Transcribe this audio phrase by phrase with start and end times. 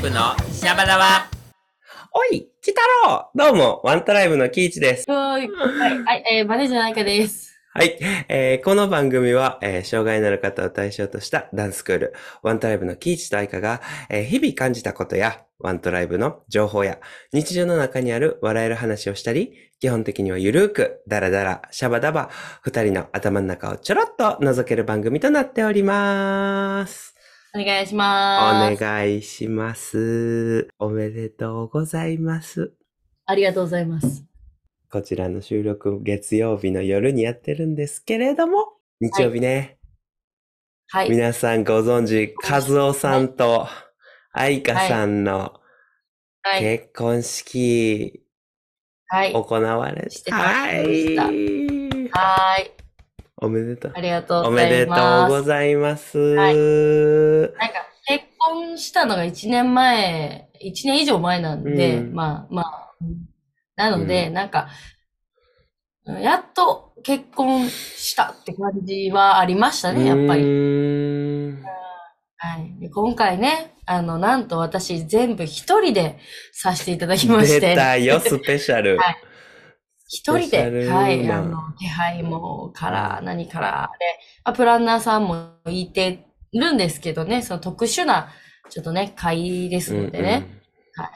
[0.00, 1.28] イブのシャバダバ
[2.10, 5.04] おい、チ太郎どうも、ワントライブのキイチです。
[5.10, 5.50] はーい。
[5.50, 7.54] はい、はい、えー、マネージャーナイカです。
[7.74, 7.98] はい。
[8.30, 16.98] えーこの番組は、えー障害のある方を対象としたダンススクール、ワントライブのキイチとアイカが、えー日々感じたことや、ワントライブの情報や、
[17.34, 22.30] 日常の中にある笑える話をしたり、基本的にはゆるーく、ダラダラ、シャバダバ、
[22.62, 27.09] 二人の頭の中をちょろっと覗ける番組となっております。
[27.52, 28.80] お願いしおます。
[28.80, 30.68] 願いします。
[30.78, 32.72] おめでとうございます。
[33.26, 34.24] ありがとうございます。
[34.90, 39.78] こちらの収録月曜日の夜にやってるんですけれども、日曜日ね、
[40.88, 41.10] はい。
[41.10, 43.66] 皆さんご存知、和夫さんと
[44.32, 45.54] 愛花さんの
[46.42, 46.60] はい。
[46.60, 48.22] 結婚式
[49.06, 49.32] はい。
[49.32, 52.08] 行われしてましたはい。
[52.10, 52.70] はーい。
[53.40, 54.00] おめでとうあ。
[54.00, 55.30] りがとうおめございでとうます。
[55.30, 56.18] ございます。
[56.18, 57.74] はいなんか、
[58.06, 63.26] 結婚したのが1年前、1年以上前なんで、うんまあまあ、うん
[63.76, 64.68] なので、うんなんか、
[66.06, 71.56] やっと結婚したって感じはありましたね、やっぱうり。
[72.36, 72.80] はい。
[72.80, 76.18] で今回ね、あの、なんと私全部一人で
[76.52, 77.60] させていただきまして。
[77.60, 78.96] 出たよ、スペシャル。
[79.00, 79.16] はい
[80.12, 84.04] 一人で、はい、なあの、手配もから、何から、で、
[84.44, 88.28] まあ、プランナーさんもいてるんですけどね、その特殊な、
[88.70, 90.62] ちょっとね、会ですのでね、
[90.96, 91.10] はい。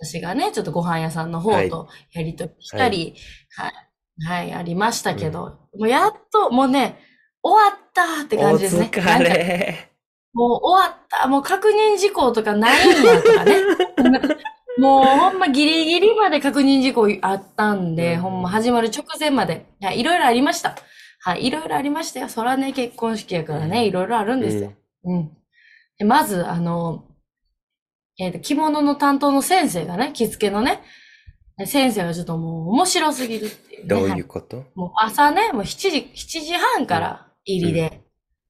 [0.00, 3.14] 私がね、ちょっとご飯屋さんの方はいとやりとりしたり、
[3.54, 3.72] はい、
[4.24, 6.98] はい、ありましたけど、もうやっと、もうね、
[7.42, 8.90] 終わったってうん感じですね。
[8.90, 9.90] お疲れ。
[10.32, 13.56] もう終わった、もう確認事項とかないんやとかね。
[14.78, 19.66] もうほんまギリギリまで確認事項あったんで、うんほんま始まる直前まで。
[19.80, 20.76] いや、いろいろありました。
[21.20, 22.28] はい、いろいろありましたよ。
[22.28, 24.72] そらね、結婚式やからね、いろいろあるんですよ。
[25.04, 25.30] うん。
[25.98, 27.04] でまず、あの、
[28.18, 30.82] えっ、と、着物の担当の先生がね、着付けのね、
[31.66, 33.88] 先生がちょっともう面白すぎるっていう、ね。
[33.88, 34.64] どうはいいうこと？
[34.74, 38.00] もう朝ね、もう7時、7時半から入りで、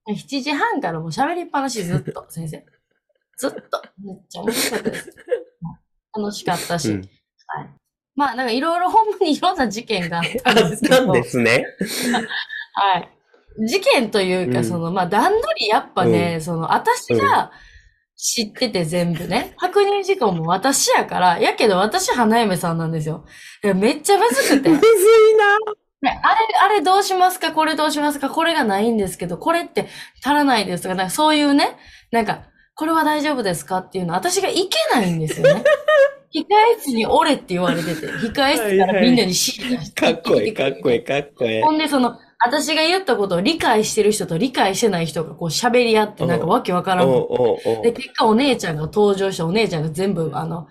[0.08, 2.64] 7時半からもう喋りっぱなしずっと、先生。
[3.38, 3.82] ずっと。
[4.04, 5.12] めっちゃ面白かったです。
[6.22, 6.90] 楽しかったし。
[6.90, 7.68] うんはい。
[8.14, 10.94] まあ、なんかいろいろほんまにいろんな事件があっあたんですけど。
[10.96, 11.64] ったんですね。
[12.74, 13.08] はい。
[13.66, 17.50] 事件というか、うんその、まあ、段取りやっぱね、その、私が
[18.16, 23.24] 知ってて全部ね、確認事項も私やから、やけど私花嫁さんなんですよ。
[23.64, 24.68] いやめっちゃむずくて。
[24.68, 24.84] むずい
[26.02, 26.10] な。
[26.10, 27.52] ね、あれ、あれどうしますか？
[27.52, 28.28] これどうしますか？
[28.30, 29.88] これがないんですけど、これって
[30.24, 31.76] 足らないですとか、なんかそういうね、
[32.12, 32.42] なんか、
[32.78, 33.78] これは大丈夫ですか？
[33.78, 35.64] っていうの、私がいけないんですよね。
[36.32, 36.40] 控
[36.76, 40.00] え室に俺って言われてて、控え室からみんなに指示出して。
[40.00, 41.62] かっこいい、かっこいい、かっこいい。
[41.62, 47.08] ほんで、その、私が言ったことを理解してる人と理解してない人がこう喋り合って、なんかわけわからん。
[47.08, 50.68] おうおうおうで、結果お姉ちゃんが登場して、お姉ちゃんが全部、あの、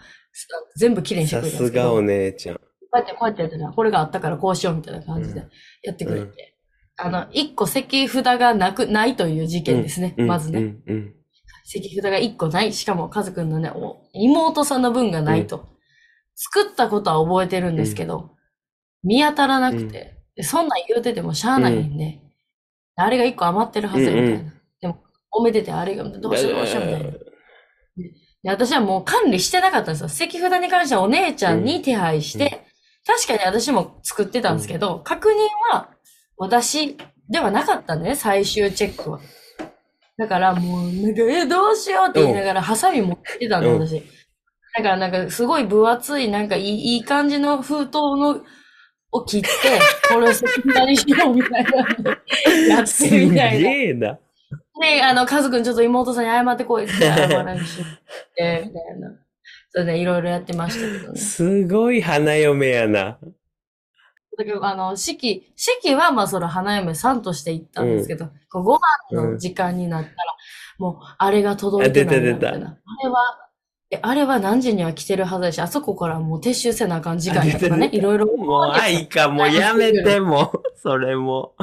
[0.77, 1.71] 全部綺麗にしてさくれたんです。
[1.73, 2.55] がお姉ちゃん。
[2.55, 2.61] こ
[2.93, 5.43] うやって、こうやってやってたこれがあったからこうしようみたいな感じで
[5.83, 6.55] やってくれて。
[6.97, 10.13] あの、一個石札がなく、ないという事件ですね。
[10.17, 10.75] うんまずね。
[11.75, 12.71] うんうん石札が一個ない。
[12.71, 15.67] しかも、カズくんのね、お妹さんの分がないと。
[16.35, 18.31] 作ったことは覚えてるんですけど、
[19.03, 22.21] 見当たらなくて、でそんなん言うててもしゃあないんで、
[22.95, 24.33] あれが一個余ってるはずやみたいな。
[24.33, 27.11] うんうでも、おめでてあれがどうしようどうしようみたいな。
[27.11, 27.21] で
[28.45, 30.07] 私はもう管理してなかったんですよ。
[30.07, 32.65] 石札に関してはお姉ちゃんに手配して、
[33.05, 35.89] 確かに私も作ってたんですけど、確認は
[36.37, 36.97] 私
[37.29, 39.19] ではなかったんでね、最終チェックは。
[40.17, 44.01] だからもう、なんか、え、どうしようって言いながら、ハサミ持ってたんで、うん私。
[44.75, 48.41] だからなんか、すごい分厚い、なんかいいいい感じの封筒の、
[49.11, 49.47] を切って、
[50.09, 50.49] これを石札
[50.85, 52.11] にしようみたいな
[52.67, 53.57] やってるみたいな。
[53.57, 54.19] すげえな。
[54.81, 57.85] で、あの、カズくんちょっと妹さんに謝ってこいって謝らんしみ
[58.37, 59.11] たいな。
[59.69, 61.19] それでいろいろやってましたけどね。
[61.19, 63.19] すごい花嫁やな。
[64.37, 68.79] だけど、あの、式、式はまあそれ花嫁さんとして行ったんですけど、こうご
[69.11, 70.15] 飯の時間になったら、
[70.77, 72.67] もう、あれが届いてないなあ出た出たみたいな。
[72.67, 73.17] あれは、
[73.89, 78.27] え、あれは何時には来てるはずだし、あそこからもう撤収せなあかん時間やとかね、いろいろ。
[78.37, 81.55] もう愛か、もうやめてもう、それも。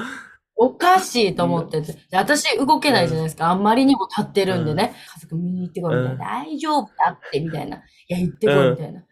[0.56, 1.92] おかしいと思ってて。
[1.92, 3.50] で私動けないじゃないですか。
[3.50, 4.94] あんまりにも立ってるんでね。
[5.14, 6.24] 家族見に行ってこいみたいな。
[6.24, 7.76] 大丈夫だって、みたいな。
[7.76, 9.04] いや、行ってこいみたいな。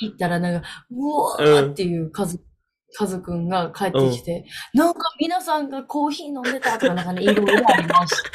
[0.00, 2.44] 行ったらなんか、うわーっていう家族、
[2.94, 4.44] 家族くんが帰ってきて、
[4.74, 8.30] なんか皆さんがコーヒー飲んでたとかなんかね、いろいろありまして、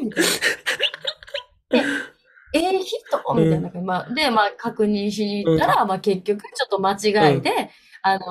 [0.00, 1.80] みたいな。
[1.82, 1.88] で、
[2.54, 7.70] ええ人みたいな、まあ、で、まあ、確認しに行ったら、まあ、結局、ちょっと間違いで、
[8.02, 8.24] あの、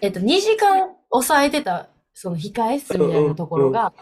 [0.00, 3.92] えっと、2時間抑えてた、その控え室みたいなところが、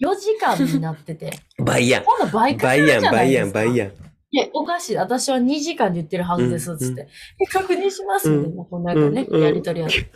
[0.00, 1.30] 4時間になってて。
[1.58, 2.04] 倍やん。
[2.04, 3.58] 今度倍かか倍やん、るじゃない倍やん、ですか。
[3.60, 4.09] 倍やん。
[4.32, 4.96] いや、おかしい。
[4.96, 7.08] 私は2時間で言ってるはずです、つって。
[7.52, 10.10] 確認しますみたいな、こうなんかね、やりとりやって。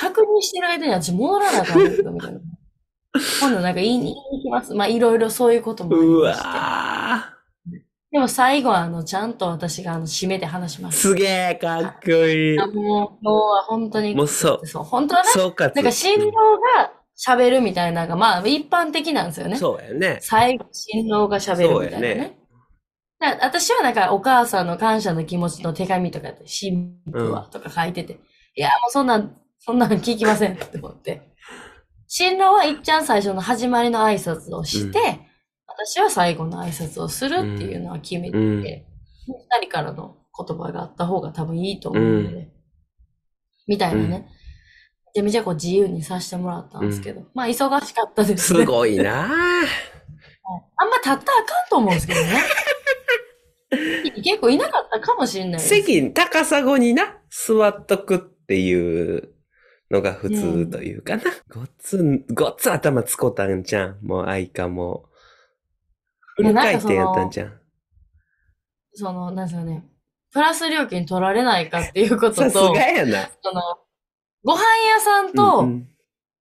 [0.00, 2.40] 確認してる間に私戻らなあかんけど、みたいな。
[3.40, 4.74] 今度なんか言いに行きます。
[4.74, 6.20] まあ、いろいろそういうこともう。
[6.20, 7.32] わ
[8.12, 10.82] でも最後は、あの、ちゃんと私が、あの、締めて話しー。
[10.82, 11.00] ます。
[11.00, 12.66] すげえ、かっこいいあ。
[12.66, 14.66] もう、今日は本当に、もうそう。
[14.66, 15.72] そう、本当はね、総括。
[15.74, 16.30] なんか新郎
[16.76, 19.56] が喋るみたいなのが、まあ、一般的なんですよね。
[19.56, 20.18] そうやね。
[20.20, 22.38] 最後、新郎が喋るみたいなそうやね
[23.18, 28.20] 私はなんかお母さんの感謝の気持ちの手紙とか、新婦はとか書いてて、
[28.54, 31.34] いや、もうそんなん、そんなん聞きませんって思って。
[32.08, 35.20] 新郎はいっちゃん最初の始まりの挨拶をして、
[35.66, 38.60] 私は最後の挨拶をするっていうのは決めてて、うん。
[38.60, 38.86] 二
[39.62, 42.48] 人からの言葉があった方が多分いいと思うので、
[43.66, 44.04] みたいなね。
[44.04, 44.12] うん。
[44.14, 48.60] めちゃめちゃこう自由にさせてもらったんですけど、まあ忙しかったですね。
[48.60, 49.24] すごいな。
[50.78, 51.24] あんま立ったらあかん
[51.70, 52.42] と思うんですけどね。
[54.22, 55.60] 結構いなかったかもしれない。
[55.60, 59.34] 席、高砂にな、座っとくっていう
[59.90, 61.22] のが普通というかな。
[61.48, 63.98] ごっつん、ごっつ頭つこたんじゃん。
[64.02, 65.06] もう愛花も。
[66.36, 67.60] フル回転やったんじゃん。
[68.94, 69.84] その、なんですよね。
[70.32, 72.50] プラス料金取られないかっていうことと。
[72.50, 72.74] その、
[74.44, 74.60] ご飯
[74.94, 75.68] 屋さんうと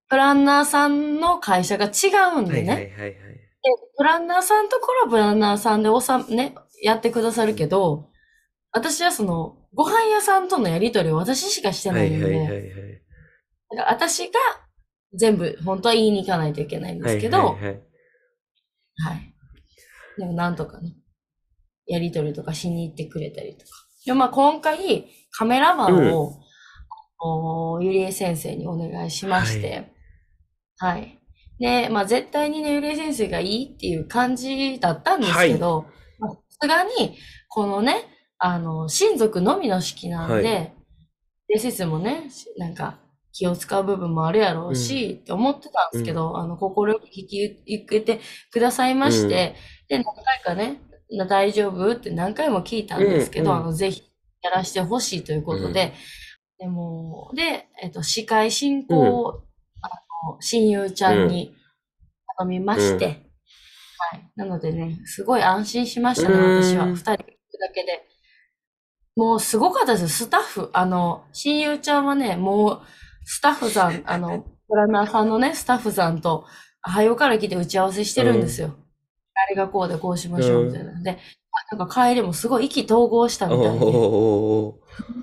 [0.09, 2.73] プランナーさんの会社が違うんでね。
[2.73, 3.09] はいはいはいはい。
[3.09, 6.53] でプランナーさんところはプランナーさんでおさ、ね、
[6.85, 8.11] やってくださるけど、
[8.71, 12.61] 私はその、ご飯屋さんとのやりとりを私しかしてはないんで、いはいはいはい。
[13.71, 14.33] だから私が
[15.15, 17.73] 全部、本当は言いに行かないといけないんですけど、はいはいはい
[18.97, 19.33] はい。
[20.19, 20.95] でもなんとかね、
[21.87, 23.71] やりとりとかしに行ってくれたりとか。
[24.05, 26.39] でもまあ今回、カメラマンを、
[27.19, 29.91] おゆりえ先生にお願いしまして、
[30.77, 31.19] はい。
[31.59, 35.95] で、まあ絶対にね、ゆりえ先生がいいっていう感じだったんですけど、まあさ
[36.59, 37.17] すがに、
[37.49, 38.05] このね、
[38.37, 40.73] あの、親族のみの式なんで、はい。
[41.47, 42.99] で、先生もね、しなんか、
[43.31, 48.21] 気を使う部分もあるやろうし、って思ってたんですけど、あの、心よく聞き受けて
[48.51, 49.55] くださいまして、
[49.89, 50.79] で、何回かね、
[51.11, 53.63] な大丈夫って何回も聞いたんですけど、うんうん。
[53.63, 54.03] あの、ぜひ
[54.41, 55.93] やらしてほしいということで、
[56.57, 59.43] でも、で、えっと、司会進行を、
[59.81, 59.89] あ
[60.29, 61.53] の、親友ちゃんに
[62.37, 63.24] 頼みまして、うん
[64.11, 64.31] はい。
[64.35, 66.85] なのでね、すごい安心しましたね、うん私は。
[66.85, 68.07] 二人行くだけで。
[69.15, 70.69] もうすごかったですよ、スタッフ。
[70.73, 72.81] あの、親友ちゃんはね、もう、
[73.23, 76.45] スタッフさん、 あの、プランナーさんのね、スタッフさんと、
[76.81, 78.75] 早うから来て打ち合わせしてるんですよ。
[79.33, 81.01] あれがこうでこうしましょう、みたいな。
[81.01, 81.17] で、
[81.71, 84.75] なんか帰りもすごい意気投合したみたいで、すご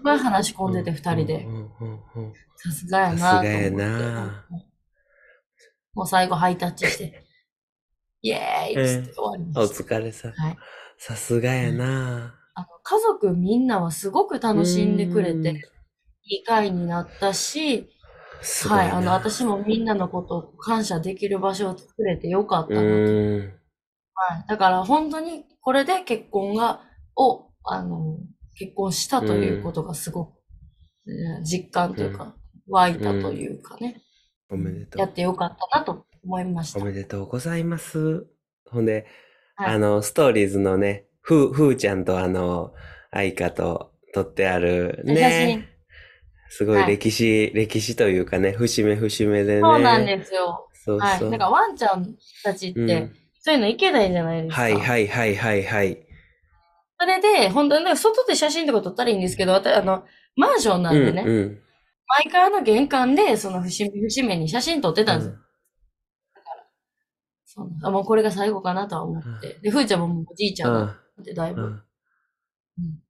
[0.04, 3.18] い話しー込んでて二人でう、んうんうんうんさすがやな。
[3.18, 4.44] さすがやな
[5.94, 7.21] もう最後ハイタッチして、
[8.22, 9.84] イエーイっつって終わりおました。
[9.84, 10.32] 疲れさん。
[10.32, 10.58] はい。
[10.98, 15.70] さすがやなあの、家族みんなはすごく楽しんでくれうんて、
[16.24, 17.90] いい会になったし、
[18.40, 18.84] すごいな。
[18.84, 23.14] はい、あの、私もみんなのことを感謝できる場所を作れてよかったうなと。
[23.40, 23.62] ーん。
[24.14, 24.44] はい。
[24.48, 26.82] だから本当にこれで結婚が、
[27.16, 28.18] を、あの、
[28.56, 30.30] 結婚したということがすごく、
[31.06, 32.36] うん実感というか、
[32.68, 34.02] 湧いたというかね、
[34.50, 35.00] おめでとう。
[35.00, 36.80] やってよかったなと思いました。
[36.80, 38.26] おめでとうございます。
[38.70, 39.06] ほんで、
[39.56, 42.72] はいあの、ストーリーズのね、ふう、ふーちゃんとあの、
[43.10, 45.68] 愛花と撮ってある写真ね、
[46.48, 49.60] すごいはい歴史、歴史というかね、節目節目でね。
[49.60, 50.46] そうなんですよ。
[50.46, 50.58] はい。
[50.84, 51.30] そうそう。
[51.30, 53.12] なんかワンちゃんたちって、うん
[53.44, 54.62] そういうのいけないじゃないですか。
[54.62, 56.06] はいはいはいはいはい。
[56.96, 60.04] それで、本当になんか外で写真とか撮ったらいいんですけど、私、あの、
[60.36, 61.58] マンションなんでね、うんうん。
[62.24, 65.32] 毎回あの玄関で、その節目節目に写真撮ってたんですよ。
[65.32, 65.42] そうなん
[67.54, 69.58] ですあもうこれが最後かなとは思って。
[69.62, 71.62] で、ふーちゃんももうおじいちゃんうんなんで、だいぶ。
[71.62, 73.02] ううんん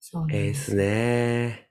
[0.00, 0.26] そう。
[0.30, 1.70] ええですすね。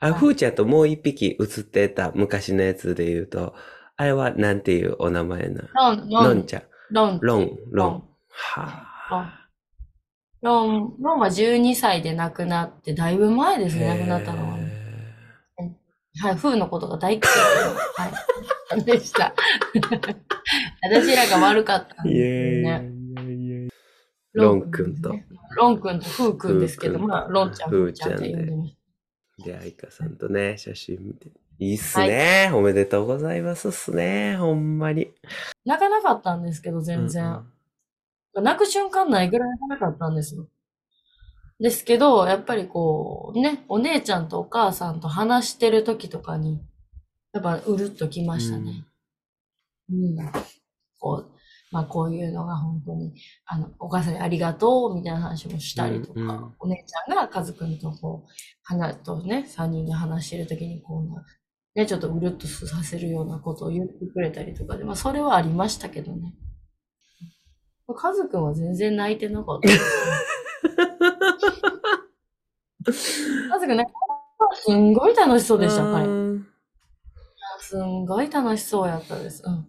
[0.00, 3.54] あ、はいふーちゃんともう一匹写ってた昔のやつで言うと、
[3.96, 6.62] あれはなんていうお名前なロン、ロン、ロンちゃん。
[6.90, 8.02] ロン、ロン、ロンロン。
[8.30, 9.48] はロンあ。。
[10.42, 14.72] ロン、ロンは12歳で亡くなって、だいぶ前ですね、亡くなったのはね。
[16.20, 17.28] はい、フーのことが大嫌いで、
[17.96, 18.12] はい。
[18.84, 19.34] でした。
[20.82, 22.98] 私らが悪かったんイですね。
[24.34, 25.26] ロン君とね。
[25.56, 28.32] ロン君とフー君ですけど、まあ、ロンちゃん、フーちゃんで
[29.44, 31.30] で愛花さんとね、写真見て。
[31.60, 34.36] いいっすね、おめでとうございますっすね。
[34.36, 35.12] ほんまに。
[35.64, 37.44] 泣かなかったんですけど、全然。
[38.34, 40.46] 泣く瞬間ないぐらい泣かなかったんですよ。
[41.58, 46.60] ですけど、やっぱりこう、ね、お姉ちゃんとお母さんと話してる時とかに、
[47.32, 48.84] やっぱうるっときましたね。
[49.90, 50.16] うん。
[50.98, 51.38] こう、
[51.70, 53.14] まあこういうのが本当に、
[53.46, 58.30] あの、お母さんにありがとうみたいな話もしたりとか、うんうんお姉ちゃんがカズくんとこう、
[58.62, 61.24] 花とね、三人で話してるときにこうな、
[61.74, 66.34] ね、ちょっとうるっとさせるようなことを言ってくれたりとかで、まあそれはありましたけどね。
[67.96, 69.68] カズくんは全然泣いてなかった。
[72.84, 73.92] カズくんなんか、
[74.54, 76.27] すんごい楽しそうでした、彼。
[77.76, 79.42] うんすんごい楽しそうやったです。
[79.44, 79.66] うん。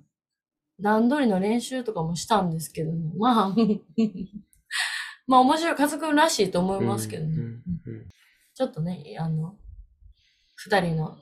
[0.82, 3.12] 段取りの練習とかもしたんですけどね。
[3.18, 3.56] まあ、
[5.27, 7.36] まあ面白い、カズくんらしいと思いますけどね。
[7.36, 8.10] うんうん
[8.56, 9.58] ちょっとね、あの、
[10.56, 11.18] 二人の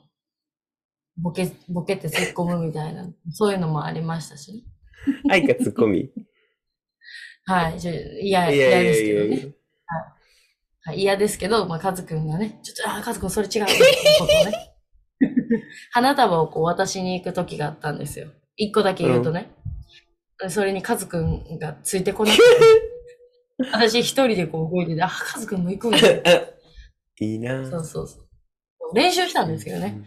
[1.16, 4.62] ボケ、ボケて突っ込むみたいな、そういうのもありましたしね。
[5.30, 6.10] 愛かツッコミ？
[7.46, 7.78] はい。
[7.78, 9.36] 嫌、いや嫌いやいやですけどね。
[9.36, 9.52] いや。
[10.82, 13.66] はい、嫌ですけど、まあ、カズくんがね、ちょっと、あ、カズくんそれ違う。
[15.92, 18.28] 花束をこう渡しに行く時があったんですよ。
[18.56, 19.50] 一個だけ言うとね。
[20.48, 22.42] それにカズくんがついてこなくて。
[23.72, 25.98] 私一人でこう動いてて、あ、カズくんも行くんだ。
[27.20, 28.94] いいなそうそうそう。
[28.94, 30.00] 練習したんですけどね。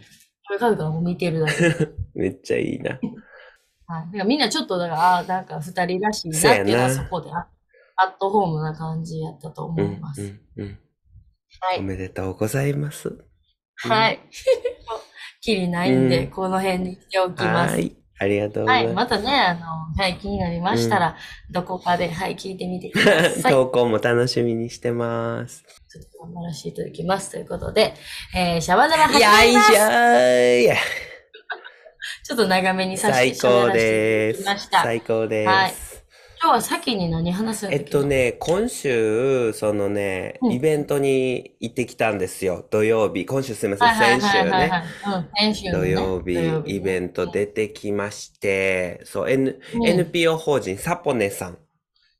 [0.46, 1.88] これカズくんはもう見てるだけ。
[2.14, 2.92] めっちゃいいな。
[2.92, 3.00] はい。
[3.00, 7.46] だからみんなちょっと、だから、あーなんか二人らしいなっていうのはそこであ
[7.96, 10.22] アットホームな感じやったと思うんいます。
[10.22, 10.78] うんうん。
[11.60, 11.78] はい。
[11.78, 13.24] おめでとうございます。
[13.76, 14.20] はい。
[15.42, 17.74] きりないんで、うんこの辺にしておきます。
[17.74, 17.94] はい。
[18.18, 18.86] ありがとうござはいい。
[18.86, 19.60] ままたね、あの、
[20.00, 21.16] はい、気になりましたら、
[21.50, 23.42] どこかで、はい、聞いてみてくだす。
[23.42, 23.52] さい。
[23.52, 25.64] ち ょ投稿も楽しみにしてます。
[25.98, 27.32] っと頑張らせていただきます。
[27.32, 27.94] ということで、
[28.36, 29.72] えー、シャバダバ始いやまります。
[29.72, 30.76] いしょーいや。
[32.24, 34.70] ちょっと長めにさせ最ていただきまし。
[34.70, 34.82] た。
[34.84, 35.81] 最高ではいす。
[36.42, 42.66] 今日は先に何話すんだえっとね、今週、そのね、うんイベントに行ってきたんですよ。
[42.70, 43.26] 土曜日。
[43.26, 43.88] 今週すみません。
[43.88, 44.80] はいはい先週はいはいはね。
[45.06, 45.08] い。
[45.10, 51.58] うん、先週のね土曜日、土曜日イベント出てきまして、そう、N、うん NPO 法人サポネさん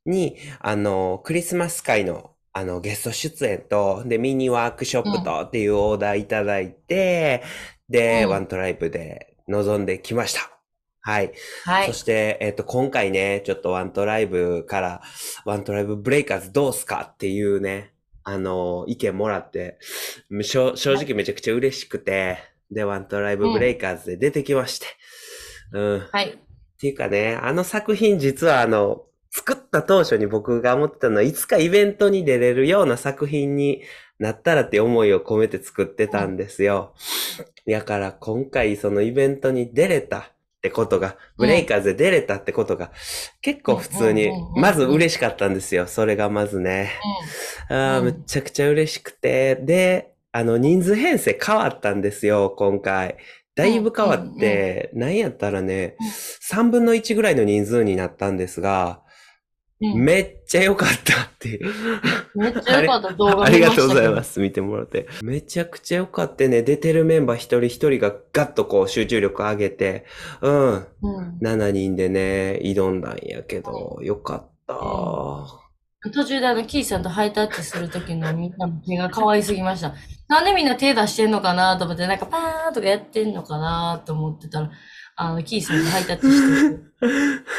[0.06, 7.42] に、あの、クリスマス会の、あの、ゲスト出演と、で、ミニワークショップとっていうオーダーいただいて、
[7.88, 10.61] で、うんワントライブで臨んできました。
[11.02, 11.32] はい。
[11.64, 11.92] はいそ。
[11.92, 15.02] して、えっと、今回ね、ちょっとワントライブから、
[15.44, 17.92] ワントライブブレイカーズどうすかっていうね、
[18.24, 19.78] あの、意見もらって、
[20.42, 22.38] 正直めちゃくちゃ嬉しくて、
[22.70, 24.86] で、ワントライブブレイカーズで出てきまして。
[25.72, 25.96] うん。
[25.98, 26.38] っはい。
[26.78, 33.82] ていうかね、あの作品実はあの、作った当初に僕が思ってたのは、いつかイベントに出れるような作品に
[34.18, 36.94] なったらって思いを込めて作ってたんですよ。
[37.66, 40.32] だから今回そのイベントに出れた
[40.62, 42.92] ってことが、ブレイカーズで出れたってことが、
[43.40, 45.88] 結構普通にまず嬉しかったんですよ。
[45.88, 46.92] それがまずね。
[47.68, 49.56] ああ、うんめちゃくちゃ嬉しくて。
[49.56, 53.16] で、あの、人数編成変わったんですよ、今回。
[53.56, 56.06] だいぶ変わって、なんやったらねうん、
[56.58, 59.01] 3分の1ぐらいの人数になったんですが、
[59.94, 61.72] めっちゃ良かったっていう。
[62.34, 64.10] めっちゃ良かった動画ありがとうございす。
[64.10, 64.40] ます。
[64.40, 65.08] 見てもらって。
[65.22, 66.62] めちゃくちゃ良かったね。
[66.62, 70.06] 出てるメンバー一人一人がガッとこう集中力上げて、
[70.40, 70.74] うん。
[70.74, 71.38] うん。
[71.42, 75.62] 7人でね、挑んだんやけど、よかった。
[76.10, 79.94] 途中であの、キーさんとハイタッチするときのみんなの手が可愛すぎました。
[80.28, 84.70] なんでみんな手出してんのかなと思って、なんかパーンとかやってんのかなと思ってたら、
[85.22, 86.94] あの、キーさんとハイタッチしてる。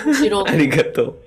[0.05, 1.23] 後ろ ありがとう。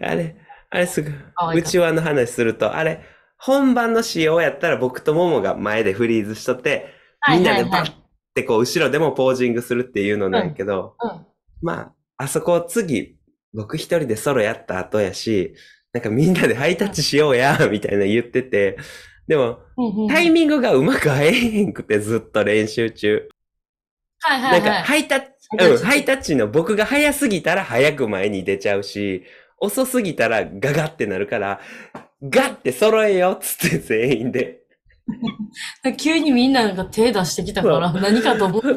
[0.00, 0.36] あれ、
[0.70, 3.00] あれすぐ、可愛かった内輪の話すると、あれ、
[3.38, 6.94] 本番の仕様やったら僕とモモが前でフリーズしとって、
[7.28, 7.92] みんなでバッ
[8.34, 11.26] てこう後ろでもポージングするっていうのなんやけど、うん。
[11.62, 13.16] まあ、あそこ次、
[13.54, 15.54] 僕一人でソロやった後やし、
[15.92, 18.76] なんかみんなでハイタッチしようや、 みたいな言ってて、
[19.28, 20.08] でも、うんうん。
[20.08, 23.28] タイミングがうまく合えへんくて、ずっと練習中。
[24.28, 24.82] ないんか、はいははい。
[24.82, 29.24] ハイタッチ、うん、ハイタッチの僕が早すぎたら早く前に出ちゃうし、
[29.58, 31.60] 遅すぎたらガガってなるから、
[32.22, 34.62] ガッて揃えよっつって全員で。
[35.98, 38.68] 急にみんなが手出してきたから、何かと思って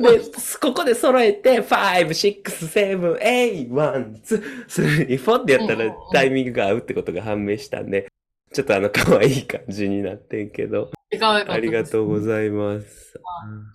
[0.60, 8.08] ここで揃えて、5、6、7、8、1、2、3、4ってやったらタイミングが合うってことが判明したんで、
[8.54, 11.20] ちょっとあの可愛い感じになってんけど、た。
[11.20, 11.54] 可愛かった。
[11.54, 13.20] ありがとうごいざいます。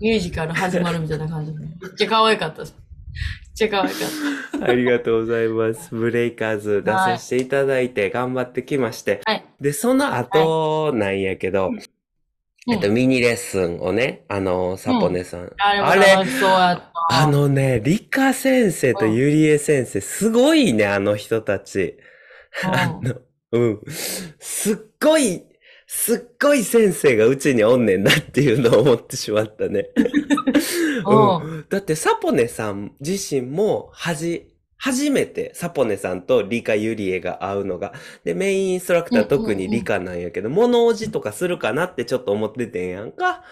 [0.00, 1.58] ミュージカル始まるみたいな感じで。
[1.58, 2.76] めっちゃ可愛かったです。
[4.62, 5.94] ありがとうございます。
[5.94, 9.20] ブレイカーズ出させていただいて頑張ってきまして。
[9.26, 12.72] はいで、その後なんやけど、た。
[12.72, 15.52] えっと、うんミニレッスンをね、あの、サポネさん。
[15.58, 16.80] あれもあれ。
[17.12, 21.98] あのね、リカ先生とユリエ先生、すごいね、あの人たち。
[22.64, 23.14] あうん の、
[23.52, 23.80] うん。
[23.88, 25.42] すっごい、
[25.92, 29.88] すっごい先生がうちにおんねんなっていうのを思ってしまったね。
[31.04, 31.66] ううん。
[31.68, 37.92] だって、サポネさん自身も、はじ、初めてサポネさんとリカユリエが会うのが。
[38.22, 43.42] で、メインインストラクターは特にリカなんやけど、物おじとかするかなってちょっと思っててんやんか。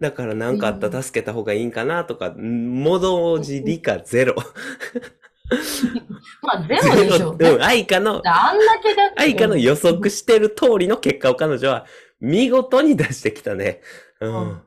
[0.00, 4.34] だから何かあったら助けた方がいいんかなとか、物おじリカゼロ。
[6.42, 7.50] まあ、ゼロでしょうね。
[7.50, 9.12] うん、愛花の、あんだけだ。
[9.16, 11.86] 愛花の予測してる通りの結果を彼女は
[12.20, 13.80] 見事に出してきたね。
[14.20, 14.34] うん。
[14.34, 14.62] うん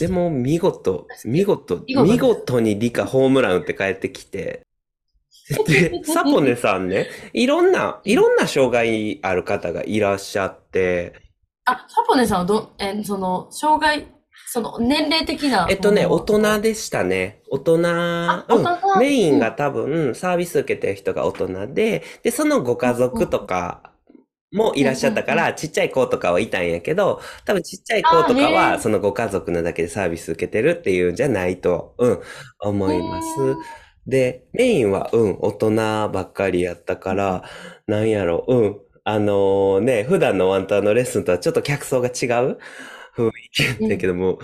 [0.00, 4.66] でも見事、見事、見事にリカホームラン打って帰ってきて、
[5.64, 11.14] で、サポネさんね、いろんな、いろんな障害ある方がいらっしゃって、
[11.66, 14.08] あ、サポネさんはど、え、その、障害、
[14.52, 15.68] その、年齢的な。
[15.70, 17.40] えっとね、大人でしたね。
[17.50, 18.64] 大人、大うん。
[18.64, 18.96] 人。
[18.98, 23.92] メインが多分、サービス受けてる人が大人で、で、そのご家族とか
[24.52, 28.80] もいらっしゃったから、ちっちゃい子とかはいたんやけど、多分ちっちゃい子とかは、え。
[28.80, 32.20] そのご家族のだけでサービス受けてるっていうんじゃないと、うん、
[32.58, 33.28] 思います。
[34.08, 35.70] で、メインは、うん、大人
[36.08, 37.44] ばっかりやったから、
[37.86, 42.58] なんやろ、うん、あのね、普段のワンタンのレッスンとはちょっと客層が違う
[43.16, 44.38] 雰囲気やったけども、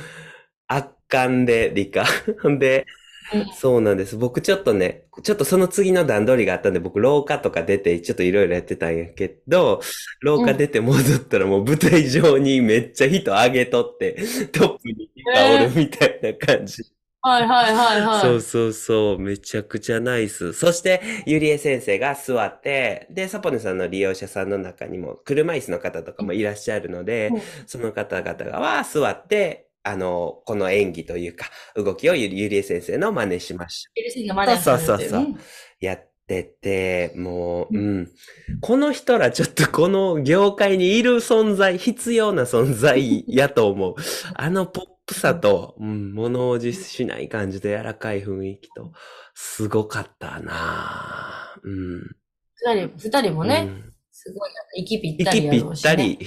[0.69, 2.05] 圧巻で理科。
[2.43, 2.87] ほんで、
[3.35, 4.17] うんそうなんです。
[4.17, 9.81] 僕ちょっとね、ちょっとその次の段取りがあったんで、僕廊下とか出て、ちょっといろいろやってたんやけど、
[10.21, 14.15] 廊下出て戻ったらもう舞台上にめっちゃ人上げとって、
[14.53, 16.96] トップに人がおるみたいな感じ。
[17.27, 18.21] はいはいはいはい。
[18.21, 20.53] そうそうそう、めちゃくちゃナイス。
[20.53, 35.39] そして、ゆりえ先生が座って、で、サポネさんの利用者さんの中にも、車椅子の方とかもいらっしゃるので、うんその方々がは座って、あの、この演技というか、動きをゆりゆりえ先生の真似しましょエルシーがマネーされてるそうそうそううん
[35.81, 38.11] やってて、もう、ううん。
[38.61, 43.95] この人らちょっとこの業界にいる存在、必要な存在やと思う。
[44.35, 48.93] あのポップさと、うん、物おじしない感じで柔らかい雰囲気と、
[49.35, 52.17] すごかったなぁうん。
[52.55, 56.19] 二人、二人もね、うんすごい、息ぴったり息ぴったり。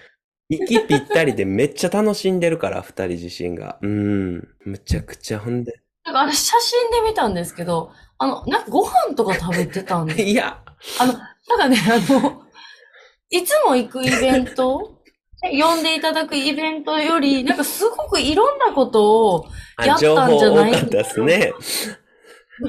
[0.48, 3.78] 息ぴったりでめっちゃ楽しんでるから、二人自身が。
[3.82, 4.48] うん。
[4.64, 5.80] むちゃくちゃほんで。
[6.04, 10.22] なんかあれ写真で見たんですけど、あの、なんかご飯とか食べてたんです。
[10.22, 10.62] いや、
[10.98, 12.42] あの、なんかね、あの、
[13.30, 14.93] いつも行くイベント、
[15.50, 19.46] 呼んでいただくイベントより、 なんかすごくいろんなことを
[19.84, 20.72] やったん報じゃない？
[20.72, 21.52] 多かったですね。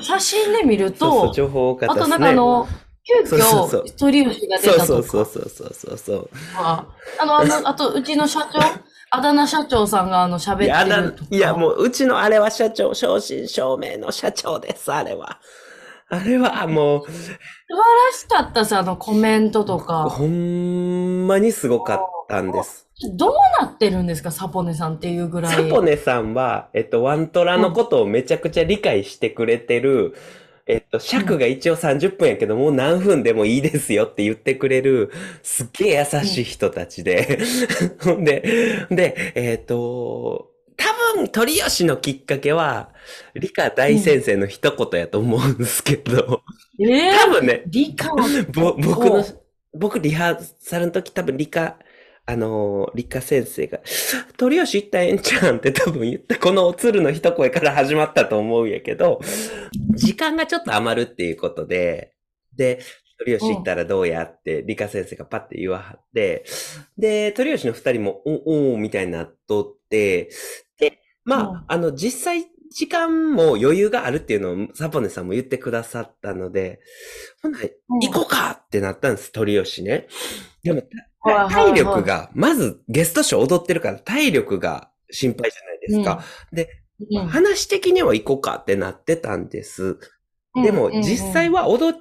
[0.02, 2.08] 写真で見るそうそう、と、情報多かったあと。
[2.08, 2.68] なんかあの、
[3.28, 6.30] 急遽、鳥吉が出そうたとかそうそうそうそうそうそう。
[6.58, 6.86] あ
[7.26, 8.60] の、あの、 あと、うちの社長、
[9.12, 11.28] あだ名社長さんがあの、喋ってるとか。
[11.30, 15.40] いや、もう、うちのあれは社長、正真正銘の社長です、あれは。
[16.10, 17.32] あれはも素
[17.68, 20.10] 晴らしかったです、あの、コメントとう、か。
[20.10, 22.88] ほんまにすごかったんです。
[23.18, 25.56] どうなってるんですか、サポネさんっていうぐらい。
[25.56, 30.16] サポネさんは、えっと、ワントラのことをめちゃくちゃ理解してくれてる、
[30.68, 35.12] えっと、尺が一応30分やけど、もう何分でもいいですよって言ってくれる、
[35.44, 37.40] すっげえ優しい人たちで。
[38.02, 42.94] ほん で、で、えっと、多分、鳥吉のきっかけは、
[43.34, 46.44] 理科大先生の一言やと思うんですけど、
[46.80, 48.10] ええ多分ね、理科？
[48.54, 49.24] ぼ、僕の
[49.74, 51.78] 僕リハーサルの時多分理科、
[52.26, 53.80] あのー理科先生が、
[54.38, 59.20] 鳥吉行ったらええんちゃうんって多分言った、この鶴の一声から始まったと思うんやけど、
[59.96, 62.14] 時間がちょっと余るっていうことで、
[62.56, 62.80] で、
[63.20, 66.46] 鳥吉行ったらどうやって理科先生がパッて言わはって、
[66.98, 70.30] で、鳥吉の二人も、お、おーみたいになっとって、で、
[71.26, 71.64] まあ、うん。
[71.68, 76.82] あの、実際、時間も余裕があるっていうのをサポネさんも言ってくださったので、
[77.42, 77.70] ほんなら
[78.02, 80.08] 行こうかってなったんです、鳥吉ね。
[80.64, 80.84] でも、
[81.24, 86.24] 体力が、まずゲストショー踊ってるから体力が心配じゃないですか。
[87.12, 87.28] うん。
[87.28, 89.98] 話的には行こうかってなってたんです。
[90.64, 91.96] でも、実際は、は踊、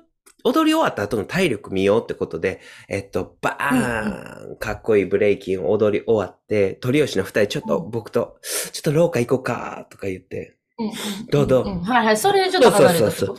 [0.45, 8.39] 踊り終わった後の体力見ようってことで、えっと、バーン、かっこいいブレイキンを踊り終わって、鳥吉の二人ちょっと僕と、
[8.73, 10.91] ちょっと廊下行こうかとか言って、うん。
[11.31, 11.67] どうどう？
[11.67, 13.37] うんはいはい、それでちょっと離れたそう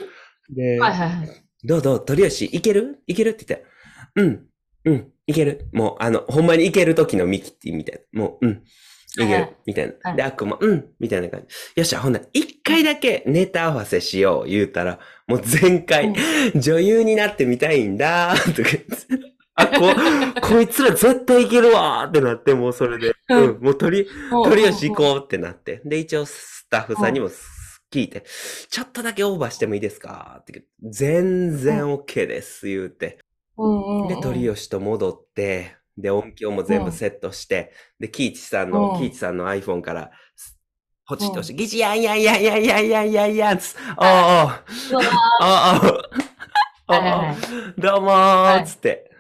[0.54, 1.30] で、はいはいはい。
[1.64, 3.04] どうどう、鳥吉、いける？
[3.08, 3.66] いけるって言って、
[4.16, 4.46] うん、
[4.86, 5.68] うん、いける。
[5.74, 8.22] もう、あの、ほんまにいける時のミキティみたいな。
[8.22, 8.64] もう、うん、
[9.24, 9.58] いけはいる。
[9.66, 10.14] みたいはな。
[10.14, 11.48] いで、アックも、うん、みたいな感じ。
[11.76, 16.14] よっしゃ、ほんなら、一回だけネタ合わせしよう、言うたら、もう全開、
[16.56, 18.86] 女優になってみたいんだ、とか言って。
[19.56, 19.96] あ、こ、
[20.42, 23.10] こいつら絶対いけるわーってなって、もうそれで。
[23.10, 24.06] ううんん、もう鳥、
[24.44, 24.96] 鳥吉行う。
[24.96, 25.82] こうってなって。
[25.86, 27.30] で、一応スタッフさんにも
[27.92, 28.24] 聞いて、
[28.70, 33.20] ちょっとだけオーバーしてもいいですかって言って全然 OK です、言うて。
[34.10, 40.12] で、鳥吉と戻って、で、音響も全部セットして、で、キイチさんの、うんキイチさんの iPhone から、
[41.08, 43.76] ポチッと押して、ギチやんやんやんやんやんやんやんやんつ。
[43.98, 44.14] おうおう。
[44.14, 45.98] うわおうおう。
[45.98, 46.26] おう
[46.88, 49.12] はいはいはいおうどうもーつって。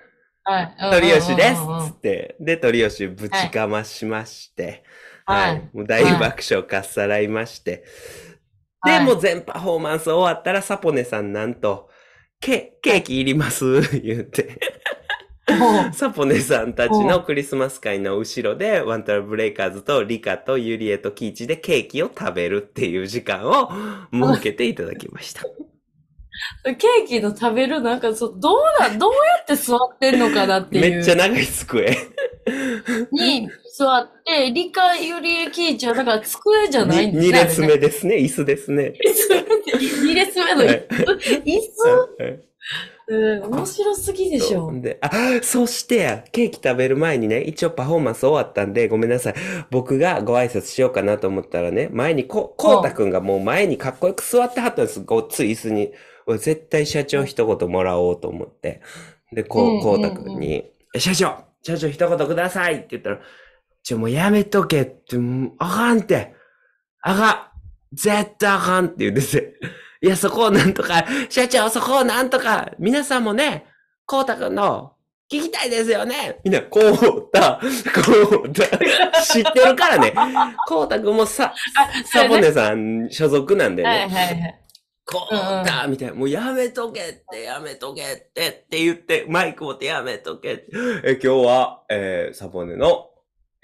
[0.43, 0.75] はい。
[0.91, 2.35] 鳥吉ですつって。
[2.39, 4.83] で、鳥吉ぶちかましまして。
[5.25, 5.69] はいはい。
[5.73, 7.83] もう大爆笑かっさらいまして。
[8.83, 11.89] で、はいもう全パフォーマンス終わったら、サポネさんなんと、
[12.39, 14.59] ケ、ケーキいります言って。
[15.93, 23.69] サポネさんたちのクリスマス会の後ろで、ワンタラブレイカーズとリカとユリエとキイチでケーキを食べるっていう時間を
[24.13, 25.43] 設けていただきました。
[26.65, 30.95] ケーキの食べる、なんかそう、どうな、どうやって座ってんのかなっていう。
[30.95, 31.97] めっちゃ長い机。
[33.11, 37.43] に座って、理科よりキイチは、だから机じゃないんです2ね。
[37.43, 38.15] 列目ですね。
[38.17, 38.93] 椅子ですね。
[39.01, 40.87] 2列目のはい
[41.45, 42.39] 椅子、はい
[43.07, 44.71] うん、面白すぎでしょ。
[44.81, 45.09] で、あ、
[45.43, 49.35] そしてや、ケーキ食べる前にね、一応パフォーマンス終わったんで、ごめんなさい。
[49.69, 55.01] 僕がご挨拶しようかなと思ったらね、前にこ、こうたくんがもう前にかっこよく座ってはったんです。
[55.01, 55.93] ごっつい椅子に。
[56.27, 58.81] 俺絶対社長一言もらおうと思って。
[59.31, 60.65] で、こうこうたくんに、
[60.97, 63.19] 社長社長一言くださいって言ったら、
[63.83, 65.17] ちょ、もうやめとけって、
[65.59, 66.33] あかんって。
[67.01, 67.95] あかん。
[67.95, 69.43] 絶対あかんって言うんですよ。
[70.05, 73.65] いや、そこをなんとか、社長、そこをなんとか、皆さんもね、
[74.05, 74.93] こうたくんの、
[75.31, 78.67] 聞きたいですよねみんな、こうた、こうた、
[79.23, 80.13] 知ってるからね。
[80.67, 81.55] こうたくんもさ、
[82.05, 83.89] サボネさん所属なんでね。
[83.89, 84.61] はいはいはい。
[85.07, 86.13] こうだみたいな。
[86.13, 90.65] もうやめとけって、やめとけってって言って、マイク持ってやめとけって。
[91.03, 93.09] え今日は、えーサポネの、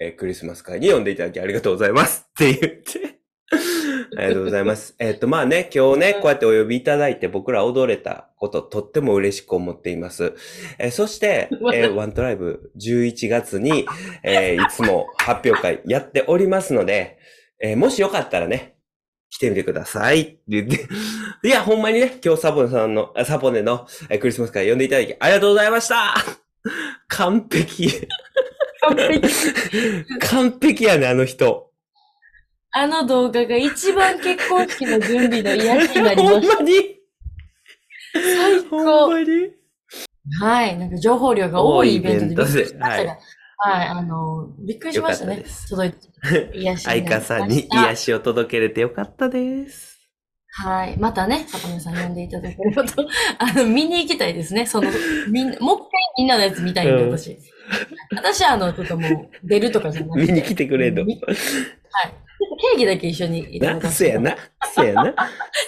[0.00, 3.20] えークリスマス会に呼んでいただきありがとうございますって言って。
[4.16, 4.94] ありがとうございます。
[5.00, 10.34] えっと、まあね、今日ね、こうやってお呼びいただいて僕ら踊れたこと、とっても嬉しく思っています。
[10.78, 13.86] えーそして、 えーワントライブ11月に、
[14.22, 17.18] えーいつも発表会やっておりますので、
[17.60, 18.76] えーもしよかったらね、
[19.30, 20.86] 来てみてくださいって言って。
[21.44, 26.14] いや、ほんまにね、今日サポネさんの、あサポネのえークリスマス会呼んでいただきありがとうございました
[27.08, 28.06] 完璧。
[28.80, 29.28] 完璧
[30.20, 31.71] 完璧やね、あの人。
[32.74, 36.56] あの動画が一番結婚式の準備の癒しになりました。
[36.56, 36.74] ほんまに？
[38.14, 39.08] 最ほん高。
[39.10, 39.26] まに？
[40.40, 40.78] はい。
[40.78, 43.18] なんか情報量が多いイベントでびっくりしましたはいが。
[43.58, 43.88] はい。
[43.88, 45.68] あの、びっくりしましたねよかったです。
[45.68, 46.58] 届いて。
[46.58, 47.34] 癒し愛になりました。
[47.34, 49.92] 花さんに癒しを届けれてよかったです。
[50.54, 50.96] はい。
[50.98, 53.06] またね、サポネさん呼んでいただければと。
[53.38, 54.66] あの、見に行きたいですね。
[54.66, 54.90] その、
[55.28, 57.38] みんな、もう一回みんなのやつ見たいんで、うん私。
[58.14, 60.32] 私はあの、ちょっともう、出るとかじゃなくて。
[60.32, 61.34] 見に来てくれんのみはい。
[62.62, 64.36] ケーキだけ一緒にいただな、かせやな。
[64.72, 65.14] せやな。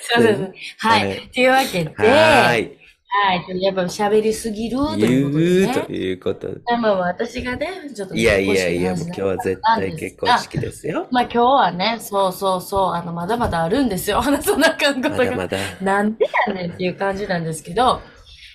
[0.01, 0.43] すいません。
[0.79, 0.89] は。
[0.91, 2.79] はいというわけで、はーい。
[3.17, 3.63] はい。
[3.63, 5.75] やっぱ喋りすぎると言いうことでうね。
[5.87, 6.61] ということで。
[6.79, 11.09] まあ私がね、ちょっといやいやいや、もう今日は絶対結婚式ですよ。
[11.11, 14.21] まあ今日はね、そうそうそう、あの、まだまだあるんですよ。
[14.23, 15.25] 話さなあかんことが。
[15.25, 15.59] まだまだ。
[15.81, 18.01] なんでやねんっていう感じなんですけど、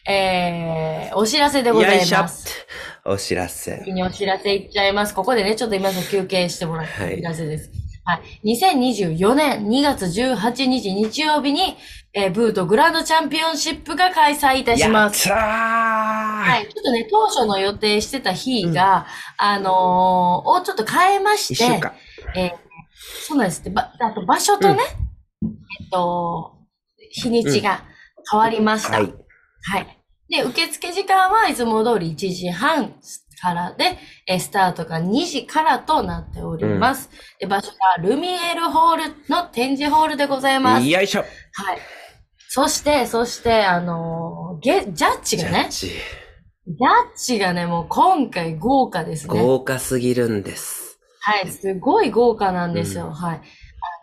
[0.08, 2.66] えー、お知らせでございます。
[3.06, 3.78] お知らせ。
[3.78, 5.14] 先にお知らせいっちゃいます。
[5.14, 7.79] ここでね、ちょっと今の休憩してもらってはいお知らせです。
[8.10, 8.56] はい。
[8.56, 11.76] 2024年2月18日日曜日に、
[12.14, 15.30] えーブートグランドチャンピオンシップが開催いたします。
[15.30, 16.64] やったーはい。
[16.64, 19.06] ちょっとね、当初の予定してた日が、
[19.38, 21.64] あのーをちょっと変えまして。
[22.36, 22.52] えー
[23.28, 23.70] そうなんですって。
[23.70, 24.80] ば、あと場所とね、
[25.44, 25.46] え
[25.86, 26.58] っと、
[27.12, 27.84] 日にちが
[28.30, 28.98] 変わりました。
[28.98, 29.14] はい。
[29.64, 29.98] はい。
[30.30, 32.94] で、受付時間はいつも通り1時半
[33.40, 33.98] からで、
[34.28, 37.10] えースタートが2時からとなっております。
[37.40, 40.86] で場所がルミエルホールの展示ホールでございます。
[40.88, 41.20] よいしょ。
[41.22, 41.80] はい。
[42.52, 45.88] そして、そして、あのーゲ、ジャッジがね、ジャッジ。
[45.88, 49.40] ジャッジがね、もう今回豪華ですね。
[49.40, 51.00] 豪華すぎるんです。
[51.22, 53.06] はい、すごい豪華なんですよ。
[53.06, 53.36] うんはい。
[53.38, 53.42] あ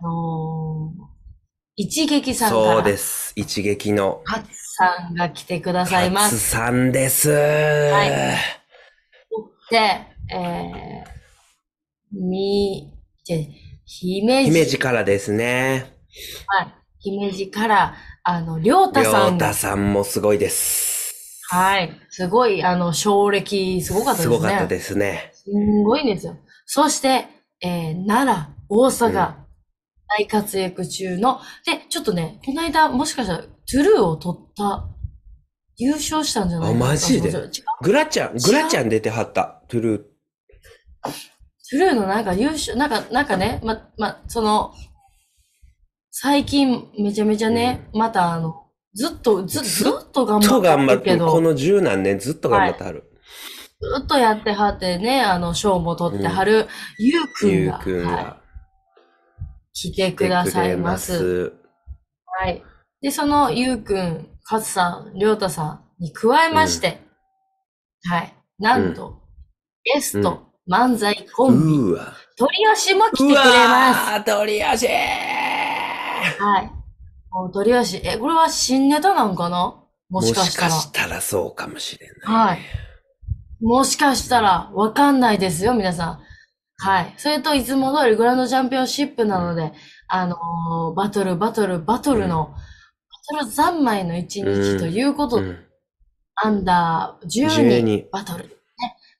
[0.05, 1.07] のー
[1.79, 3.33] 一撃さんから、そうです。
[3.37, 4.23] 一撃の。
[4.25, 6.49] ハツさんが来てくださいま勝す。
[6.51, 7.31] さんです。
[7.31, 7.33] い
[9.71, 9.77] で、
[10.33, 11.05] えー、
[12.13, 12.93] み、
[13.25, 13.49] じ
[13.85, 15.93] 姫路、姫路からですね。
[16.47, 21.43] はい、姫路から、あの、りょうたりょさがうんた、さんもすごいです。
[21.49, 24.37] はい、すごい、あの、衝撃、すごかったですすね。
[24.37, 25.31] ごかったですね。
[25.33, 26.37] すんごいんですよ。
[26.65, 27.27] そして、
[27.61, 29.47] えー、奈良、大阪、うん
[30.09, 34.89] 大活躍中の、で、ちょっとね、この間、もしかしたら、トゥルーを取った、
[35.79, 37.33] 優勝したんじゃないあマジで？
[37.83, 39.63] グラちゃん、グラちゃん出てはった。
[39.69, 40.03] トゥルー。
[41.77, 44.73] ゥルーのなんか優勝、なんか、なんかね、ま、ま、その、
[46.11, 48.55] 最近、めちゃめちゃね、またあの、
[48.95, 50.25] ずっと、ず、ずっと？
[50.25, 53.05] 頑と張ってるけど、この十何年ずっと頑張ってはる。
[53.79, 57.55] ずっとやってはってね、あの、賞も取ってはる、ゆうくんが。
[57.55, 58.37] ゆうくんはいが。
[59.75, 61.53] 来てくださいます。
[62.41, 62.63] はい。
[63.03, 67.01] で、そのゆうくん、かつさん、りょうたさんに加えまして、
[68.05, 68.33] はい。
[68.61, 69.21] なんと、
[69.83, 72.01] ゲスト、漫才コンビ。
[72.37, 74.11] 鳥吉も来てくれます。
[74.13, 74.93] ー鳥足は
[76.63, 76.71] い。
[77.33, 79.83] もう鳥吉、え、これは新ネタなんかな？
[80.09, 80.69] もしかしたら。
[80.69, 82.47] もしかしたらそうかもしれない。
[82.49, 82.61] はい。
[83.61, 86.21] もしかしたら、わかんないですよ、皆さん。
[86.79, 87.15] はい。
[87.17, 89.73] それと、いつも通りグランドチャンピオンシップなので、
[90.07, 92.55] あのーバトル、バトル、バトルの、
[93.33, 95.59] バトル三昧の一日ということで、うん。
[96.37, 98.45] アンダー12 12バトル。
[98.45, 98.51] ね。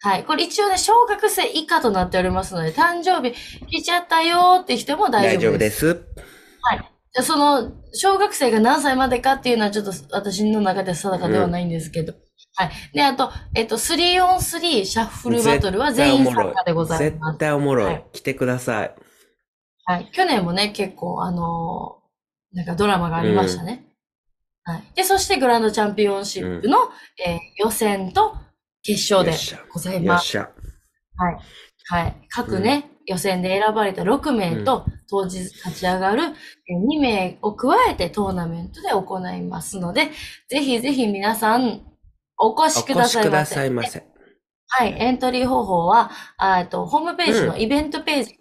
[0.01, 0.25] はい。
[0.25, 3.35] これ一応ね、小学生以下となっておりますので、誕生日
[3.67, 5.59] 来ちゃったよーって人も大大丈夫丈夫で。
[5.59, 6.07] ですす。
[7.15, 12.13] じゃあその、小学生が何歳までかっていうのはちょっと私の中で定かではないんですけど。
[12.57, 12.71] はい。
[12.93, 17.39] で、あと、えっと、3on3 シャッフルバトルは全員参加でございます絶。
[17.39, 17.87] 対おもろい。
[17.87, 18.95] はい来てください。
[19.85, 20.11] はい。
[20.13, 22.07] 去年もね、結構、あのー
[22.53, 23.86] なんかドラマがありましたね。
[24.67, 24.83] はい。
[24.97, 26.77] で、そしてグランドチャンピオンシップの、
[27.25, 28.37] えー予選と
[28.83, 29.37] 決勝で
[29.73, 30.37] ございます。
[30.39, 31.39] はい。
[31.89, 32.17] はい。
[32.29, 40.11] 各ね、予選で選ばれた6名と、当日勝ち上がるえー2名を加えてトーナメントで行いますので、
[40.49, 41.83] ぜひぜひ皆さん、
[42.39, 43.91] お越しくおだ越しくださいませ。
[43.91, 44.17] さいませ。
[44.69, 44.97] はい。
[44.99, 48.41] エントリー方法は、あえっと、ホームページのイベントページか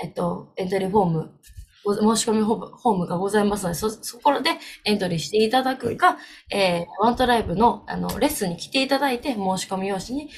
[0.00, 1.28] ら、えっと、エントリーフォーム、ご
[1.84, 4.50] 申し込みフォームがございますので、そ、そこで
[4.84, 6.18] エントリーしていただくか、
[6.50, 10.30] えーワントライブの、あの、レッスンに来ていただいて、申し込み用紙に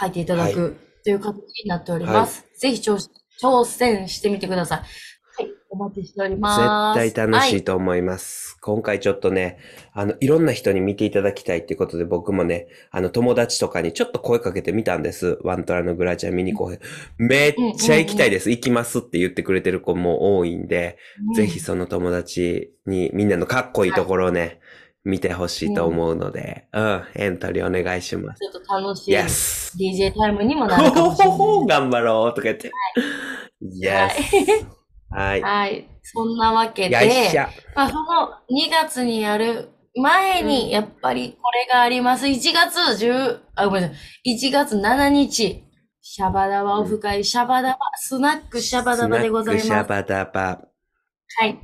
[0.00, 2.46] 書いていただく、という形になっております。
[2.58, 2.96] ぜひ挑
[3.42, 4.82] 挑戦してみてください。
[5.78, 5.90] はい。
[5.90, 6.98] お待ちしております。
[7.00, 8.56] 絶対楽しはいと思います。
[8.60, 9.58] 今回ちょっとね、
[9.92, 15.38] あの、いろんな人に見ていただきたいっていうことで僕もね、あの、友達とかにちょっと声かけてみたんです。
[15.42, 16.80] ワントラのグラチャン見に来へん。
[17.18, 18.50] めっちゃ行きたいです。
[18.50, 24.60] 行きますって言ってくれてる子も多いんで、うんぜひその友達にみんなのかっこいいところをね、
[25.06, 28.40] 見てほしいと思うので、うん、エントリーお願いします。
[28.40, 29.14] ちょっと楽しい。
[29.14, 29.76] Yes!
[29.78, 31.36] DJ タイムにもなほるかほもしれない。
[31.38, 32.72] ほほ頑張ろうとか言って。
[33.62, 34.66] Yes!
[35.16, 35.40] はい。
[35.40, 35.88] はい。
[36.02, 37.32] そんなわけで。
[37.74, 42.26] まあ、その2月にやる前に、やっぱりこれがあります。
[42.26, 44.36] 1月10、あ、ごめんなさい。
[44.36, 45.64] 1月7日、
[46.02, 49.66] シャバダバオフ会、シャバダバ、スナックシャバダバでございます。
[49.66, 50.60] シャバダバ。
[51.38, 51.58] はい。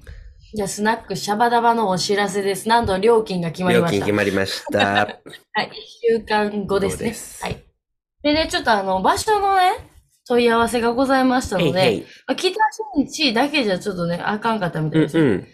[0.54, 2.68] じゃあ、スナックシャバダバのお知らせです。
[2.68, 3.96] なんと料金が決まり料ました。
[3.98, 4.78] 金決まりました。
[5.52, 5.68] はい。
[5.68, 5.72] 1
[6.18, 7.14] 週間後ですね。
[7.42, 7.62] はい。
[8.22, 9.91] でね、ちょっとあの、場所のね、
[10.28, 12.00] 問い合わせがございましたので、へいへい。
[12.26, 12.50] まあ北
[12.96, 15.24] 新地だけじゃちょっとね、あかんかったみたうんいですよ。
[15.24, 15.46] うん。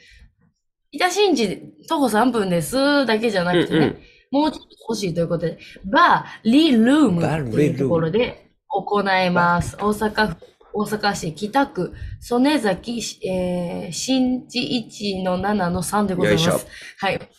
[0.93, 3.99] 北新地徒歩3分ですだけじゃなくてね、うんうん
[4.31, 9.77] もうちょっと欲しいということで、バー、リルームというところで行います。
[9.77, 10.37] 大阪府、
[10.75, 16.67] 大阪市北区、曽根崎、えー、新地1の7の3でございます。
[16.99, 17.31] はい。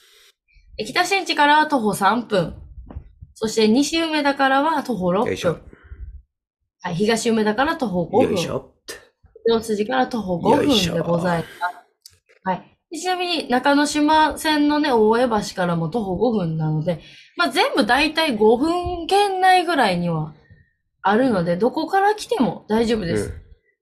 [0.78, 2.56] え北新地からは徒歩3分。
[3.36, 5.62] そして西梅田からは徒歩6よいしょ分。。
[6.82, 8.22] はい、東梅田から徒歩5分。
[8.24, 8.74] よいしょ。
[9.46, 11.50] 四筋から徒歩5よいしょ分でございます。
[12.44, 12.78] はい。
[12.92, 17.02] でちなみに中之島線のね、大江橋からも徒歩5分なので、
[17.36, 20.34] まあ、全部だいたい5分圏内ぐらいには
[21.02, 23.34] あるので、どこから来ても大丈夫です。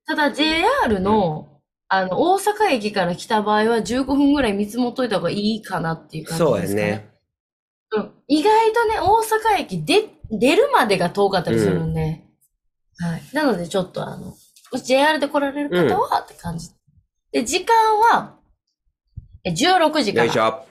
[0.06, 6.86] ただ JR の、あの、大阪駅から来た場合は15分ぐらい見積もっといた方がいいかなっていう感じそうやですかね。
[6.88, 7.10] ね。
[7.92, 8.12] うん。
[8.26, 12.27] 意外とね、大阪駅で、出るまでが遠かったりするんで、
[12.98, 13.22] はい。
[13.32, 14.34] なのでちょっとあの、
[14.84, 16.70] JR で来られる方はって感じ。
[17.32, 18.36] で、時間は、
[19.44, 20.42] え16時から、よいしょ。
[20.42, 20.66] は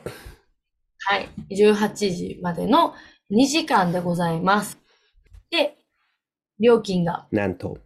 [1.17, 1.29] い。
[1.51, 2.93] 18時までの
[3.31, 4.77] 2時間でございます。
[5.49, 5.77] で、
[6.59, 7.77] 料金が、なんと、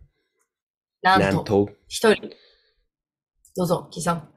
[1.01, 2.29] ななんんと、と、1人。
[3.55, 4.27] どうぞ、キさん。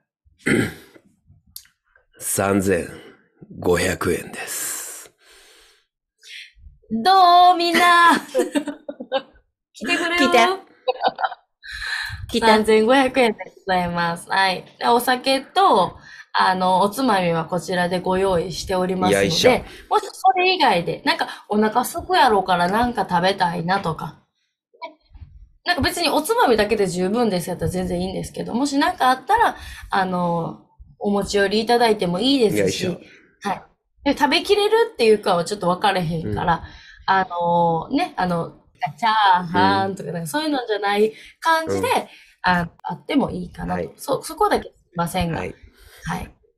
[2.21, 5.13] 3500円です。
[6.91, 8.13] どうみんな
[9.75, 10.39] 来てくれる来て
[12.29, 12.47] 来た。
[12.47, 14.29] 3500円でございます。
[14.31, 14.65] はい。
[14.79, 15.97] でお酒と、
[16.33, 19.29] あの、おつまみはこちらでご用意しておりますので、
[19.89, 24.07] もしそれ以外で、なんかお腹空くやろうからなんか食べたいなとか、
[24.83, 24.97] ね
[25.65, 29.57] なんか別におつまみだけで十分ですやったら全然いいんですけど、もしなんかあったら、
[29.91, 30.67] あの、
[30.99, 33.01] お持ち寄りいただいてもいいですししょ、
[33.43, 33.63] はい。
[34.05, 36.65] で食べきれるっていうかはちょっと分かれへんから、
[37.07, 38.64] あのね、あの、
[38.99, 41.89] チャーハンとか、なんかそういうのじゃない感じで、
[42.43, 43.81] ああってもいいかなと。
[43.81, 45.51] はいそ、そこだけすいませんが、ははい。
[45.51, 45.53] い。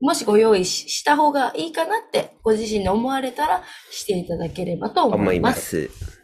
[0.01, 5.51] もしご用意しした方がいいかなって、ご自身で思われたらしていただければと思思いいま。
[5.51, 6.17] ますす。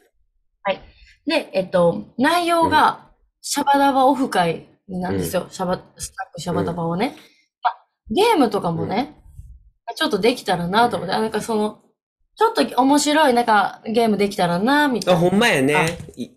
[1.26, 5.46] で、えっと、内容が、シャバダバオフ会なんですよ。
[5.50, 7.16] シャバ、スタックシャバダバをね。
[7.62, 9.16] まあ、ゲームとかもね、
[9.96, 11.80] ちょっとできたらなと思って、あなんかその、
[12.36, 15.30] ちょっと面白いなんかゲームできたらな、みたあ、いな。
[15.30, 15.98] ほんまやね。
[16.16, 16.30] い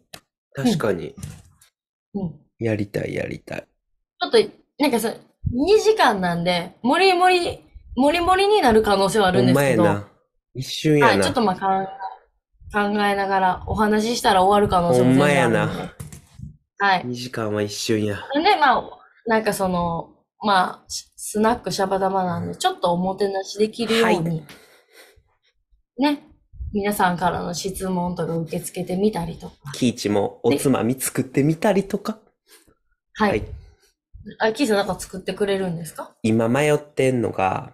[0.54, 1.14] 確かに。
[2.14, 2.40] うん。
[2.60, 3.68] やりたい、やりたい。
[4.22, 4.38] ちょっと、
[4.80, 5.14] なんかさ、2
[5.82, 7.64] 時間なんで、もりもり、
[7.96, 10.08] もりもりになる可能性はあるほんんですけど、まやな。
[10.54, 11.24] 一瞬やはい、な。
[11.24, 11.88] ちょっとまあ考え
[12.74, 15.60] 考えながらお話ししたら終わる可能性も全然あるので。
[15.60, 15.96] ほんまや
[16.78, 17.04] はい。
[17.06, 18.18] 2時間は一瞬や。
[18.34, 18.84] でね、まあ、
[19.28, 24.44] なんかその、まあ、ススナックシャバダバなんで、ちょっとおもてなしできるように、
[25.98, 26.24] ね、
[26.74, 29.56] 皆さんからの質問とか受け付けてみたりとか。
[29.74, 32.20] キーチもおつまみ作ってみたりとか。
[33.14, 33.30] はい。
[33.30, 33.44] はい
[34.40, 36.16] あ、キーさんなんか作ってくれるんですか？
[36.24, 37.74] 今迷ってんのが、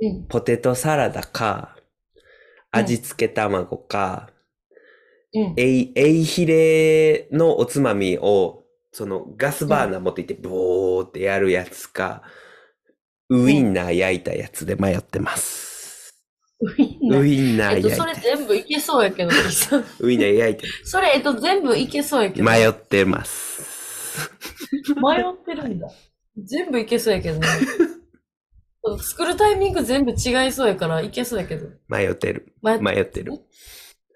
[0.00, 0.24] うん。
[0.26, 1.76] ポテトサラダか、
[2.72, 4.30] 味付け卵か、
[5.32, 5.54] うん。
[5.56, 12.24] エイ、エイヒレのおつまみを、そのガスバーナー持っていって、ボーってやるやつか、
[13.28, 16.20] ウインナー焼いたやつで迷ってます。
[16.60, 18.36] ウインウインナーえっと、焼いたそれ。
[18.36, 19.30] 全部いけそうやけど。
[20.00, 22.44] ウインナー焼いてそれ、えっと、全部いけそうやけど。
[22.44, 24.30] 迷ってます。
[24.86, 25.88] 迷ってるんだ。
[26.36, 27.46] 全部いけそうやけどね。
[29.00, 31.68] 作るタイミング全部違いそうやからいけそうやけど。
[31.88, 32.52] 迷ってる。
[32.62, 33.32] 迷ってる。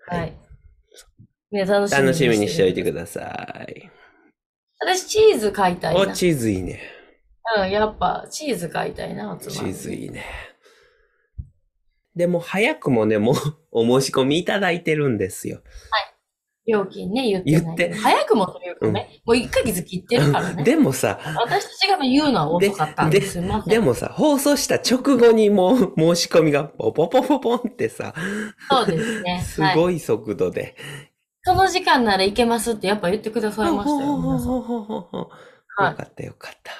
[0.09, 0.37] はい。
[1.53, 3.91] ね、楽しみ楽しみにしておいてだください。
[4.81, 6.13] 私、チーズ買いたいお、な。
[6.13, 6.81] チーズいいね。
[7.57, 10.25] うん、やっぱ、チーズ買いたいな、チーズいいね。
[12.17, 13.35] でも早くもね、もう
[13.71, 15.61] お申し込みいただいてるんですよ。
[16.67, 17.51] 料金ね、言って。
[17.51, 20.65] 言って早くもというかね、もう1ヶ月切ってるからね。
[20.65, 23.71] でもさ、私たちが言うのは遅かったんでですすいません。
[23.71, 28.15] でもさ、放送した直後にもう申し込みがポポポポポンってさ、
[28.69, 29.43] そうですね。
[29.47, 29.77] す はい。
[29.77, 30.75] ごい速度で。
[31.43, 35.31] その時間ならいけますってやっぱ言ってくださいましたよ、よ
[35.77, 36.73] かったよかった。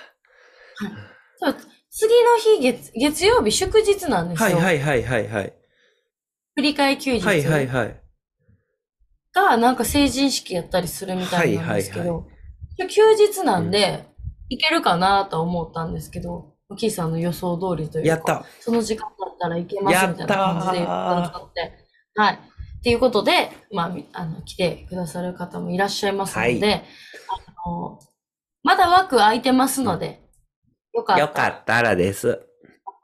[1.39, 1.57] そう
[1.99, 4.59] 次の日月、月曜日祝日なんですよ。
[4.59, 5.53] はいはいはいはいはい。
[6.55, 8.03] 振り替え休日はいはいはい。
[9.33, 12.37] がなんか成人式やったりするみたいなんですけど、はい
[12.91, 14.05] 休日なんで、
[14.51, 18.45] いけるかなと思ったんですけど、キーさんの予想通りというか、やった。
[18.61, 22.35] その時間だったらいけますみたいな感じで言っはい。
[22.35, 26.85] っていうことで、まあ、みあの、来てくださる方もいらっしゃいますので、はい
[27.65, 27.99] あの、
[28.63, 30.26] まだ枠空いてますので、
[30.97, 32.41] よかったらよかったらです。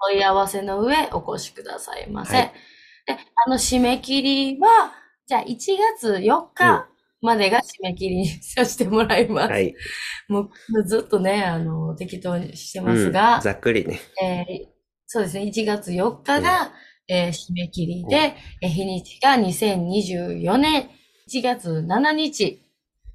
[0.04, 2.36] お問い合わせの上お越しくださいませ。
[2.36, 2.52] はい
[3.04, 3.14] で、
[3.46, 4.92] あの、締め切りは、
[5.26, 5.56] じゃあ1
[5.98, 6.88] 月4日
[7.20, 9.50] までが締め切りにさせてもらいます。
[9.50, 9.74] はい。
[10.28, 14.00] もうずっとね、あの、適当にしてうんますが、ざっくりね。
[14.22, 14.72] えー
[15.06, 16.72] そうですね、1月4日が、
[17.08, 20.88] えー締め切りで、えー日にちが2024年
[21.28, 22.62] 1月7日、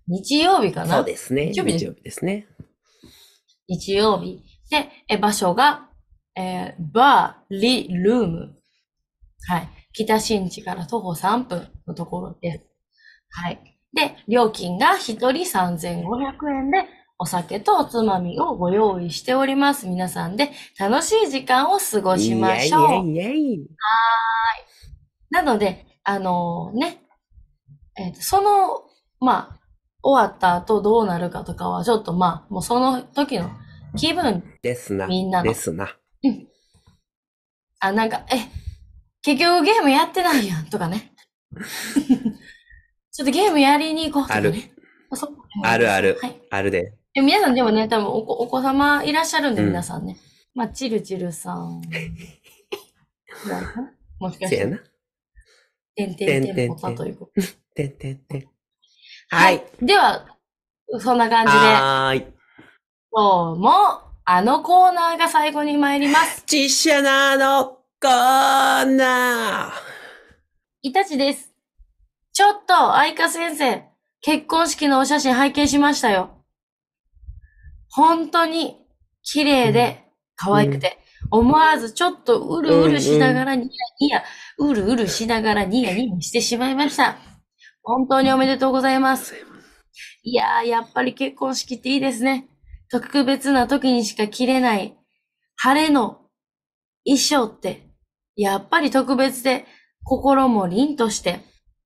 [0.08, 1.52] 日曜日かなそうですね。
[1.52, 2.48] 日曜日ですね。
[3.68, 4.42] 日曜日。
[4.70, 5.90] で、え場所が、
[6.36, 8.56] えーバーリルーム。
[9.48, 9.70] はい。
[9.94, 12.66] 北新地から徒歩3分のところです。
[13.32, 13.80] はい。
[13.94, 16.86] で、料金が1人3500円で、
[17.20, 19.88] お酒とおつまみをご用意しております。
[19.88, 23.10] 皆さんで楽しい時間を過ごしましょう。
[23.10, 23.68] イエイイエイイエイ
[25.32, 27.02] なので、あのね、
[27.98, 28.84] えっ、と、その、
[29.20, 29.60] まあ、
[30.04, 33.50] 終わった後どうなるかとかは、ちょっとまあ、もうその時の
[33.98, 35.08] 気分ですな。
[35.08, 35.98] みんなのですな。
[37.80, 38.38] あ、なんか、え、
[39.22, 41.14] 結局ゲームやってないやんとかね。
[43.12, 44.72] ちょっとゲームやりに行こうとかね。
[45.64, 46.42] あるあるあるはい。
[46.50, 46.94] あるで。
[47.14, 50.18] で皆さんでもね、多分お子お子様いらっしゃるんで、うん皆さんね。
[50.54, 51.82] まあ、チルチルさん。
[54.20, 54.58] もしかして。
[55.96, 57.42] てんてんてんぽたということ。
[57.76, 58.48] てんてんてん。
[59.30, 59.64] はい。。
[59.82, 60.38] では、
[61.00, 62.37] そんな感じで、はーい。
[63.10, 63.72] 今日も、
[64.26, 66.44] あのコーナーが最後に参ります。
[66.46, 67.66] ちっしゃなの
[68.02, 69.72] コーナー。
[70.82, 71.54] イタチです。
[72.34, 73.86] ちょっと、愛花先生、
[74.22, 76.44] 結婚式のお写真拝見しましたよ。
[77.90, 78.86] 本当に
[79.24, 80.04] 綺麗で
[80.36, 81.00] 可愛くて、
[81.32, 84.24] 思わずちょっとうるうるしながらニヤニヤ、
[84.60, 87.18] うるうるしながらニヤニヤしてしまいました。
[87.84, 89.34] 本当におめでとうございます。
[90.24, 92.48] いやー、やっぱり結婚式っていいですね。
[92.90, 94.98] 特別な時にしか着れない
[95.56, 96.22] 晴れの
[97.06, 97.90] 衣装って、
[98.36, 99.66] やっぱり特別で
[100.04, 101.40] 心も凛として、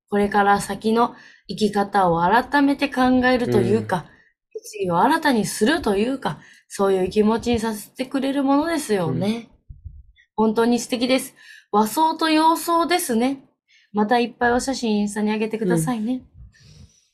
[0.09, 1.15] これから先の
[1.47, 4.05] 生き方を改めて考えるというか、
[4.53, 9.49] 決意を新たにするというか、そういう気持ちにさせてくれるものですよね。
[10.35, 11.33] 本当に素敵です。
[11.71, 13.45] 和装と洋装ですね。
[13.93, 16.23] またいっぱいお写真インスタに上げてくださいね。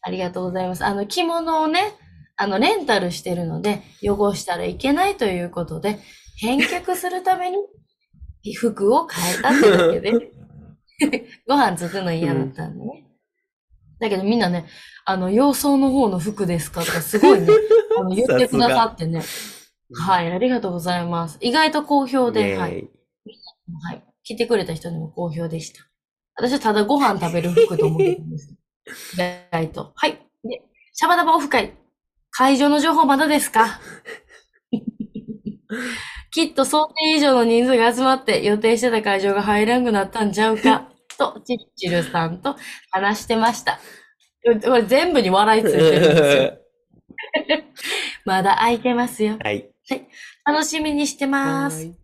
[0.01, 0.83] ありがとうございます。
[0.83, 1.93] あの、着物をね、
[2.37, 5.99] あの、レンタルしてるので、汚したらいけないということで、
[6.39, 7.57] 返却するために
[8.55, 10.31] 服を変えたってだけで、
[11.47, 13.03] ご飯作るの嫌だったんでね。
[13.99, 14.67] だけどみんなね、
[15.05, 17.47] あの、洋装の方の服ですかとかすごいね、
[17.97, 19.23] あの言ってくださってね。
[19.93, 21.37] はい、ありがとうございます。
[21.41, 22.87] 意外と好評で、はい。
[23.81, 24.03] はい。
[24.23, 25.81] 来てくれた人にも好評でした。
[26.35, 28.55] 私はただご飯食べる服と思ってたんです。
[29.15, 29.17] 意
[29.51, 29.91] 外と。
[29.95, 30.11] はい。
[30.43, 30.61] で、
[30.93, 31.73] シャバダバオフ会。
[32.31, 33.79] 会場の情報まだですか？
[36.31, 40.89] きっと想定以上の人数が集まって予定してた会場が入らんくなったんちゃうか？
[41.17, 42.55] と、チッチルさんと
[42.91, 43.79] 話してました。
[44.43, 47.63] これ全部に笑いついてるんですよ。
[48.25, 49.37] まだ空いてますよ。
[49.43, 49.69] はい。
[50.45, 51.85] 楽しみにしてます。
[51.85, 51.95] はい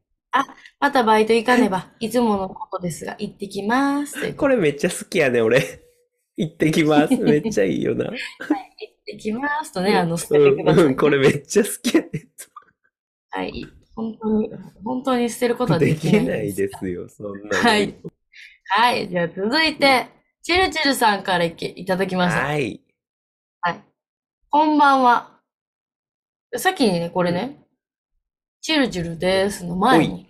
[0.80, 4.34] またバイト行かねば、いつものことですが、行ってきます。
[4.34, 5.62] これめっちゃ好きやね、俺。
[6.38, 7.16] 行ってきます。
[7.22, 8.06] めっちゃいいよな。
[8.06, 8.16] 行っ
[9.06, 12.10] てきますとね、あの、捨ててください、うんうん、これめっちゃ好きやね。
[13.30, 13.66] はい。
[13.95, 14.49] 本当に、
[14.84, 17.64] 本当に捨てることはでできないきないですよ、そんなの。
[17.64, 17.95] はい。
[18.66, 19.10] はい。
[19.10, 20.08] じゃあ続いて、
[20.41, 22.43] チルチルさんからいけいただきました。
[22.43, 22.82] はい。
[23.62, 23.84] はい。
[24.49, 25.39] こんばんは。
[26.56, 27.66] 先にね、これね、
[28.62, 30.28] チルチルですの前おに、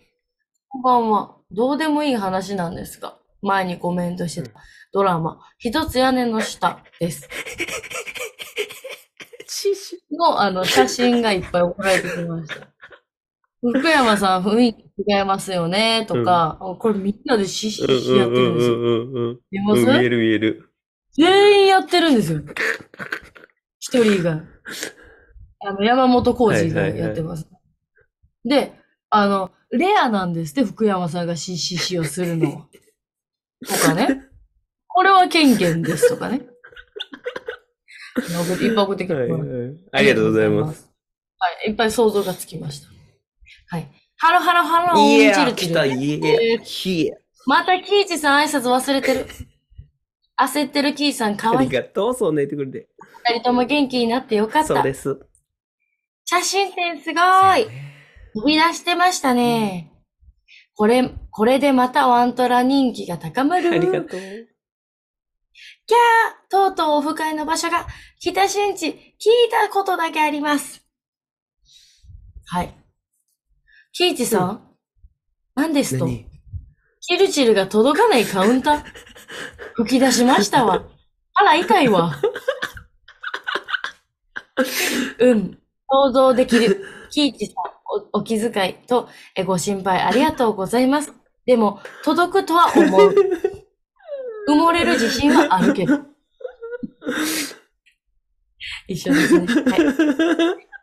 [0.69, 1.37] こんばんは。
[1.51, 4.51] どうでもいい話なんですが、前にコメントしてた
[4.93, 7.27] ドラマ、一つ屋根の下です。
[10.11, 12.67] の、あの、写真がいっぱい送られてきました。
[13.61, 17.81] 福山さん雰囲気違いますよね、とか、あこれみんなでシッシ
[18.17, 18.75] やってるんですよ。
[18.75, 19.85] うんうんうんうん見えうん。
[19.87, 19.99] ます？
[19.99, 20.69] 見える見える。
[21.15, 22.41] 全員やってるんですよ。
[23.79, 24.43] 一人が。
[25.59, 27.47] あの、山本浩二がやってます。
[28.45, 28.73] で、
[29.09, 32.67] あの、レアなんですって、福山さんが CCC をするのは。
[33.67, 34.29] とかね。
[34.87, 36.41] これはケンケンですとかね。
[38.15, 40.81] いっぱい送っはいはいありがとうございます。
[40.81, 40.89] す。
[41.39, 42.87] はい、いっぱい想像がつきました。
[43.69, 43.89] はい。
[44.17, 45.91] ハロハロハロいーン、チや来た、ル。
[45.93, 47.15] いや、ひや。
[47.45, 49.27] またキイチさん挨拶忘れてる。
[50.39, 51.69] 焦ってるキイさんかわあいい。
[51.69, 52.87] りがとう、そう寝てくれて。
[53.25, 54.67] 二人とも元気になってよかった。
[54.67, 55.19] そうです。
[56.25, 57.67] 写真展すごーい。
[58.33, 59.91] 飛び出してましたね。
[60.75, 63.71] これ、これでまたワントラ人気が高まる。
[63.71, 64.19] ありがとう。
[66.49, 67.87] とうとうオフ会の場所が
[68.19, 68.95] 北新地聞い
[69.51, 70.85] たことだけあります。
[72.45, 72.73] はい。
[73.91, 74.67] キイチさん、
[75.55, 76.05] 何ですと？
[76.05, 76.25] 何？
[77.01, 78.83] チルチルが届かないカウンター？
[79.75, 80.83] 吹き出しましたわ。
[81.35, 82.15] あら、痛いわ。
[85.19, 85.57] うん。
[85.89, 86.85] 想像できる。
[87.11, 87.55] キイチさん、
[88.13, 91.13] おお気遣いとえご心配ありがとうございます。
[91.45, 93.15] でも、届くとは思う。
[94.47, 95.99] 埋もれる自信はあるけど。
[98.87, 99.47] 一緒ですね。
[99.47, 99.77] は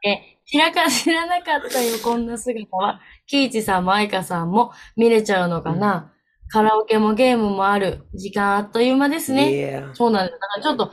[0.02, 0.08] い。
[0.08, 3.00] え、知らか、知らなかったよ、こんな姿は。
[3.26, 6.12] キイチさんもアイカさんも見れちゃうのかな？
[6.52, 8.08] カラオケもゲームもある。
[8.14, 9.84] 時間あっという間ですね。
[9.92, 10.38] そうなんです。
[10.40, 10.92] だからちょっと考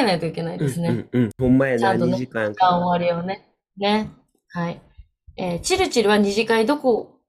[0.00, 0.88] えないといけないですね。
[0.88, 1.30] うんうんうん。
[1.38, 2.54] ほんまやな、ちゃんとね2時間。
[2.54, 3.46] 終わりをね。
[3.76, 4.10] ね。
[4.48, 4.80] はい。
[5.36, 7.20] えーチルチルは二次会どこ、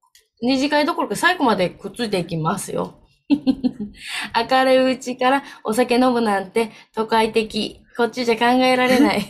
[0.41, 2.99] 二次会どころか最後までくっついていきますよ。
[4.49, 7.83] 明るいうちからお酒飲むなんて都会的。
[7.97, 9.25] こっちじゃ考えられない。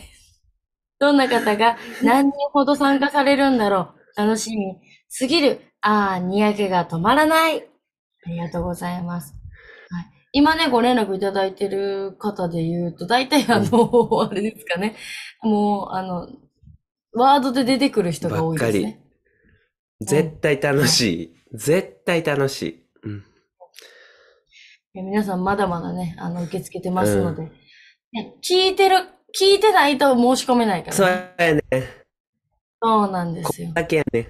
[1.00, 4.20] どんな方が何人ほど参加されるんだろう。
[4.20, 4.76] 楽しみ
[5.08, 5.60] すぎる。
[5.80, 7.62] ああ、にやけが止まらない。
[7.62, 9.34] ありがとうございます。
[9.90, 14.96] はい、今ね、ご連絡いただいてる方で言うと、大体あの、あれですかね。
[15.40, 16.28] もう、あの、
[17.12, 19.00] ワードで出てくる人が多いですね。
[20.00, 21.36] 絶対楽しい。
[21.54, 22.87] 絶対楽しい。
[24.94, 25.00] うん。
[25.00, 27.42] え皆さんまだまだね、あの、受け付けてますので。
[28.12, 28.96] ね聞いてる、
[29.38, 31.34] 聞いてないと申し込めないから、そうね。
[31.38, 31.62] やね。
[32.80, 33.72] そうなんですよ。
[33.74, 34.28] だけやね。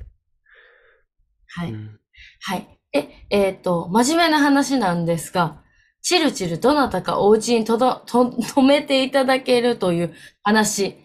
[1.49, 1.73] はい。
[1.73, 1.99] うん
[2.41, 2.79] はい。
[2.93, 5.63] で、えっ、と、真面目な話なんですが、
[6.03, 10.97] チルチルどなたかお家にとど、と、止めていただけるという話、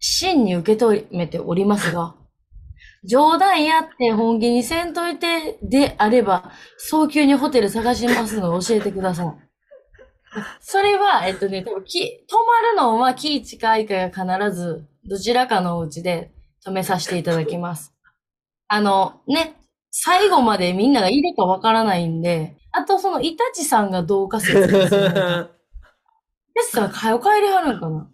[0.00, 2.14] 真に受け止めておりますが、
[3.04, 9.26] 冗談やって本気にせんといてであれば、早急にホテル探しますのを教えてください。
[10.60, 16.32] それは、えっとね、多分き、泊まるのはキーチかイカが必ず、どちらかのお家で
[16.64, 17.92] 泊めさせていただきます。
[18.68, 19.56] あの、ね、
[19.90, 25.50] 最後までみんながいるかわからないんで、あとそのイタチさんがどうか説明する。
[26.54, 28.08] ですから、早く帰りはるんかな？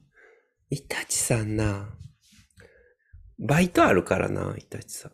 [0.71, 1.89] イタチさんな。
[3.39, 5.13] バイトあるからな、イタチさん。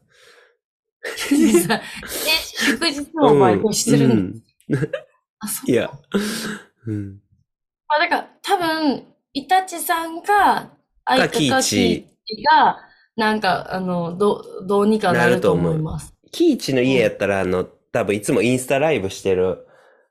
[1.07, 4.43] え、祝日もバイトしてるの、うん
[5.45, 5.70] あ、そう。
[5.70, 5.91] いや。
[6.87, 7.20] うん。
[7.87, 10.70] まあ、だから、多分、イタチさんか、
[11.05, 11.93] 愛花かキイチキ
[12.33, 12.79] イチが、
[13.16, 16.14] なんか、あの、ど、どうにかなると思います。
[16.33, 19.66] キイチの家やったら、あの、多分いつもインスタライブしてる。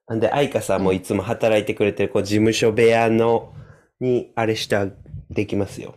[0.07, 3.53] なんで、愛花さんもいつも働いてくれてる、こう、事務所部屋の、
[3.99, 4.87] に、あれした、
[5.29, 5.95] できますよ。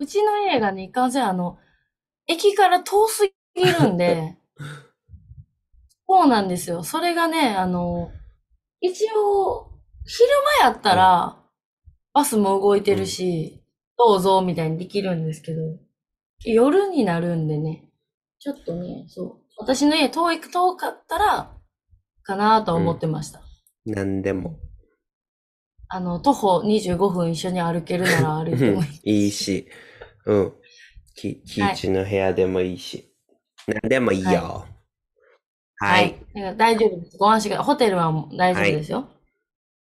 [0.00, 1.58] うちの家がね、いかんせん、あの、
[2.26, 4.38] 駅から遠すぎるんで、
[6.08, 6.82] そうなんですよ。
[6.82, 8.10] それがね、あの、
[8.80, 9.70] 一応、
[10.06, 10.28] 昼
[10.62, 11.38] 間やったら、
[12.14, 13.62] バスも動いてるし、
[13.98, 15.60] どうぞ、みたいにできるんですけど、
[16.46, 17.84] 夜になるんでね、
[18.38, 19.36] ちょっとね、そう。
[19.58, 21.54] 私の家遠い、遠かったら、
[22.22, 23.42] かなと思ってました。
[23.84, 24.58] なんでも。
[25.88, 29.00] あの、徒歩25分一緒に歩けるなら歩いてもいい。
[29.24, 29.68] いいし。
[30.26, 30.52] うん。
[31.14, 33.12] キキイチの部屋でもいいし。
[33.66, 34.66] なんでもいいよ。
[35.76, 36.16] はい。
[36.56, 37.16] 大丈夫です。
[37.16, 37.66] ご安心ください。
[37.66, 39.08] ホテルは大丈夫ですよ。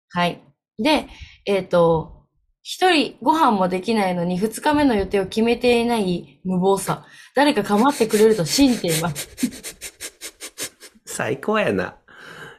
[0.09, 0.41] はい。
[0.77, 1.07] で、
[1.45, 2.25] えっ、と、
[2.61, 7.05] 一人ご飯もできないのに二日目の予定を決めていない無謀さ。
[7.35, 9.29] 誰か構ってくれると信じています。
[11.05, 11.95] 最高やな。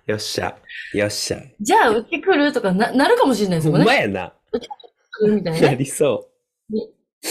[0.07, 0.57] よっしゃ。
[0.95, 1.43] よっしゃ。
[1.61, 3.85] じゃあ、うち来るとかな、なるかもしれないですほもんね。
[3.85, 4.33] んまやな。
[5.19, 5.77] 来るみたいななね。
[5.77, 6.29] りそ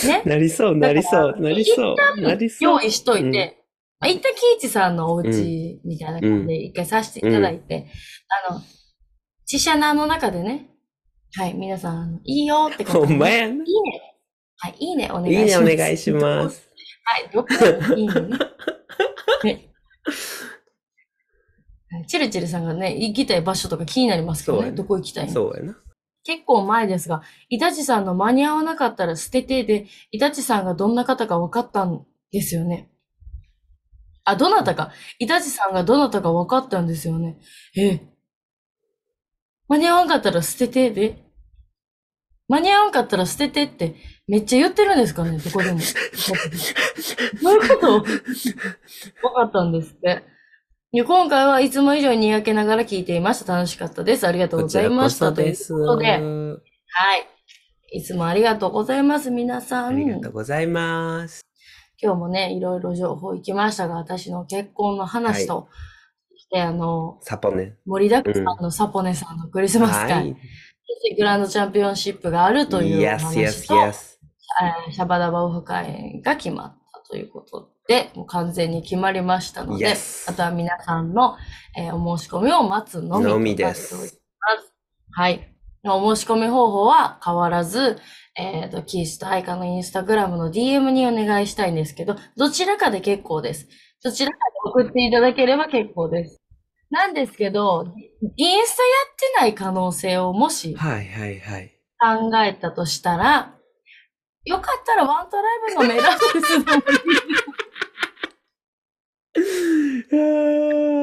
[0.07, 0.29] ね う。。
[0.29, 2.21] なりそう、なりそう、なりそう。
[2.21, 2.71] なりそう。
[2.73, 3.63] 用意しといて、
[3.99, 7.87] まあ、一旦キイチさんのお家みたいな感じで一回させていただいて、
[8.49, 8.61] あの、
[9.51, 10.69] 自社のの中でね、
[11.35, 13.53] はい、皆さん、いいよってことほんまやな。
[13.53, 13.65] いいね。
[14.57, 15.63] はい、いいね、お願いいいします。
[15.63, 16.69] ね、お願いします。
[17.03, 17.49] はい、どこ
[17.95, 18.13] いいね。
[19.43, 19.71] ね。
[22.07, 25.33] チルチルさんがね、行きたい場所とか気になりますけどねどこ行きたいの？
[25.33, 25.77] そうやな。
[26.25, 32.89] 結構前ですが、イタチさんの間に合わなかったら捨ててで、イタチさんがどんな方か分かったんですよね。
[34.25, 34.91] あ、どなたか。
[35.19, 37.37] イタチさんがどなたか分かったんですよね。
[37.77, 38.07] ええ。
[39.67, 41.23] 間に合わんかったら捨ててで。
[42.47, 43.95] 間に合わんかったら捨ててって
[44.27, 45.79] めっちゃ言ってるんですかね、どこでも。
[47.41, 48.01] どういうこと？
[48.01, 48.07] 分
[49.35, 50.23] かったんですって。
[50.91, 53.55] いや今回はいつも以上ににやけながら聞いていました。
[53.55, 54.25] 楽しかったです。
[54.25, 55.33] ありがとうございました。
[55.33, 57.17] ということで、は
[57.91, 57.97] い。
[57.97, 59.85] いつもありがとうございます、皆さん。
[59.87, 61.45] ありがとうございます。
[62.01, 65.69] 今日もね、いろいろ情報行きましたが、私の結婚の話と、
[66.31, 67.75] そしてあの、サポね。
[67.85, 70.33] 盛りだくさんのサポネさんのクリスマス会、はい。
[70.33, 74.15] そしてグランドチャンピオンシップがあるというお Yes, 話 yes, と、yes.
[74.87, 81.37] えーシャバダバオフ会が決まったということで、もう完全に決まりましたので、Yes あとは皆さんの、
[81.77, 84.21] えーお申し込みを待つのみのみでとなっておりす。
[84.39, 84.73] ます。
[85.11, 85.51] はい。
[85.87, 87.97] お申し込み方法は変わらず、
[88.35, 93.67] えっ、と、キースとアイカのインスタグラムの DM にお願いしたいんですけど、どちらかで結構です。
[94.03, 96.41] どちらかで送っていただければ結構です。
[96.89, 97.85] なんですけど、
[98.35, 101.71] インスタやってない可能性をもしはいはいはい。
[101.99, 103.55] 考えたとしたら、
[104.45, 106.81] よかったらワントライブのメールでもい
[107.41, 107.55] い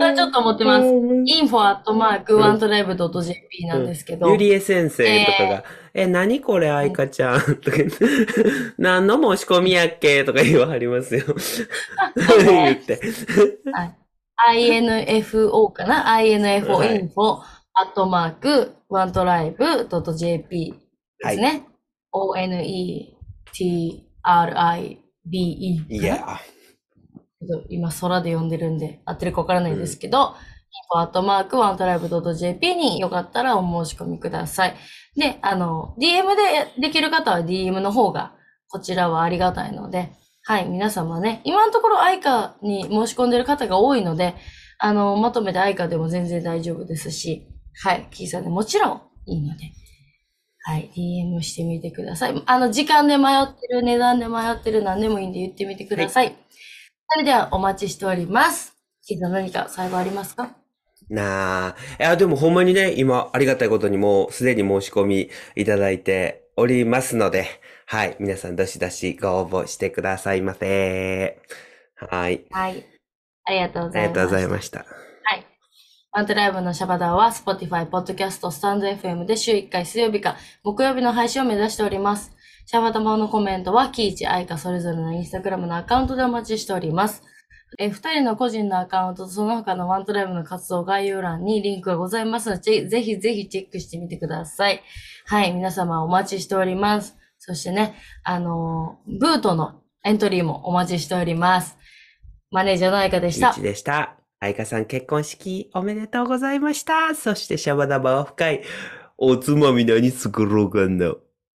[0.03, 0.87] あちょっと思ってます。
[0.87, 7.77] info アットマークワントライブ .jp なんですけど、ゆりえ先生とかが、え、何これ、あいかちゃんとか
[8.79, 11.25] 何の申し込みやっけとか言わはりますよ。
[12.47, 13.01] 言って。
[13.73, 14.69] はい。
[14.81, 17.01] info かな ?info はい。
[17.03, 17.43] info
[17.75, 20.75] アットマークワントライブ .jp
[21.23, 21.67] ですね。
[22.65, 23.12] い
[26.03, 26.39] や、
[27.69, 30.35] 今空で読んでるんで合ってるかわからないですけど、
[30.95, 34.77] info アットマークワントライブ .jp によかったらお申し込みください。
[35.17, 36.37] で、あの、DM
[36.77, 38.35] でできる方は DM の方が
[38.69, 40.13] こちらはありがたいので、
[40.45, 44.35] はい、皆様ね、今のところ愛花に申し込んでる方が多いので、
[44.79, 47.47] あの、まとめて愛花でも全然大丈夫ですし、
[47.83, 49.73] はい、キーさんでもちろんいいので、
[50.65, 52.43] はい、DM してみてください。
[52.47, 56.37] あの、時間で迷ってる、値段で迷ってる、何でもいいんで言ってみてください。
[57.11, 58.77] それではお待ちしております。
[59.03, 60.57] キーさん何か最後ありますか？
[61.09, 61.77] なあ。
[62.01, 67.47] いや、でもほんまにね、今、ありがたいことにもうすでに申し込みいただいておりますので、
[67.87, 68.17] はい。
[68.21, 71.39] 皆さん、どしどしご応募してくださいませ。
[71.97, 72.45] はい。
[72.51, 72.87] はい。
[73.45, 74.13] ありがとうごあざいます。
[74.13, 74.85] りがとうございました。
[76.15, 82.37] ワントライブのシャバダーは Spotify、Podcast、スタンド FM で週1回水曜日か木曜日の配信を目指しております。
[82.67, 87.23] シャバダバのコメントはキイチ、アイカそれぞれのインスタグラムのアカウントでお待ちしております。
[87.79, 94.83] え、二人の個人のアカウントとその他のワントライブの活動概要欄にリンクがございますので、ぜひぜひチェックしてみてください。
[95.25, 97.17] はい、皆様お待ちしております。
[97.39, 101.79] そしてね、あのーブートのエントリーもお待ちしております。
[102.51, 103.63] マネージャーのアイカでしたいち。
[103.63, 104.22] でした。
[104.43, 107.15] 愛花さん結婚式おめでとうございました。
[107.15, 108.63] そしてシャバダバは深い。
[109.17, 111.15] おつまみ何作ろうかな。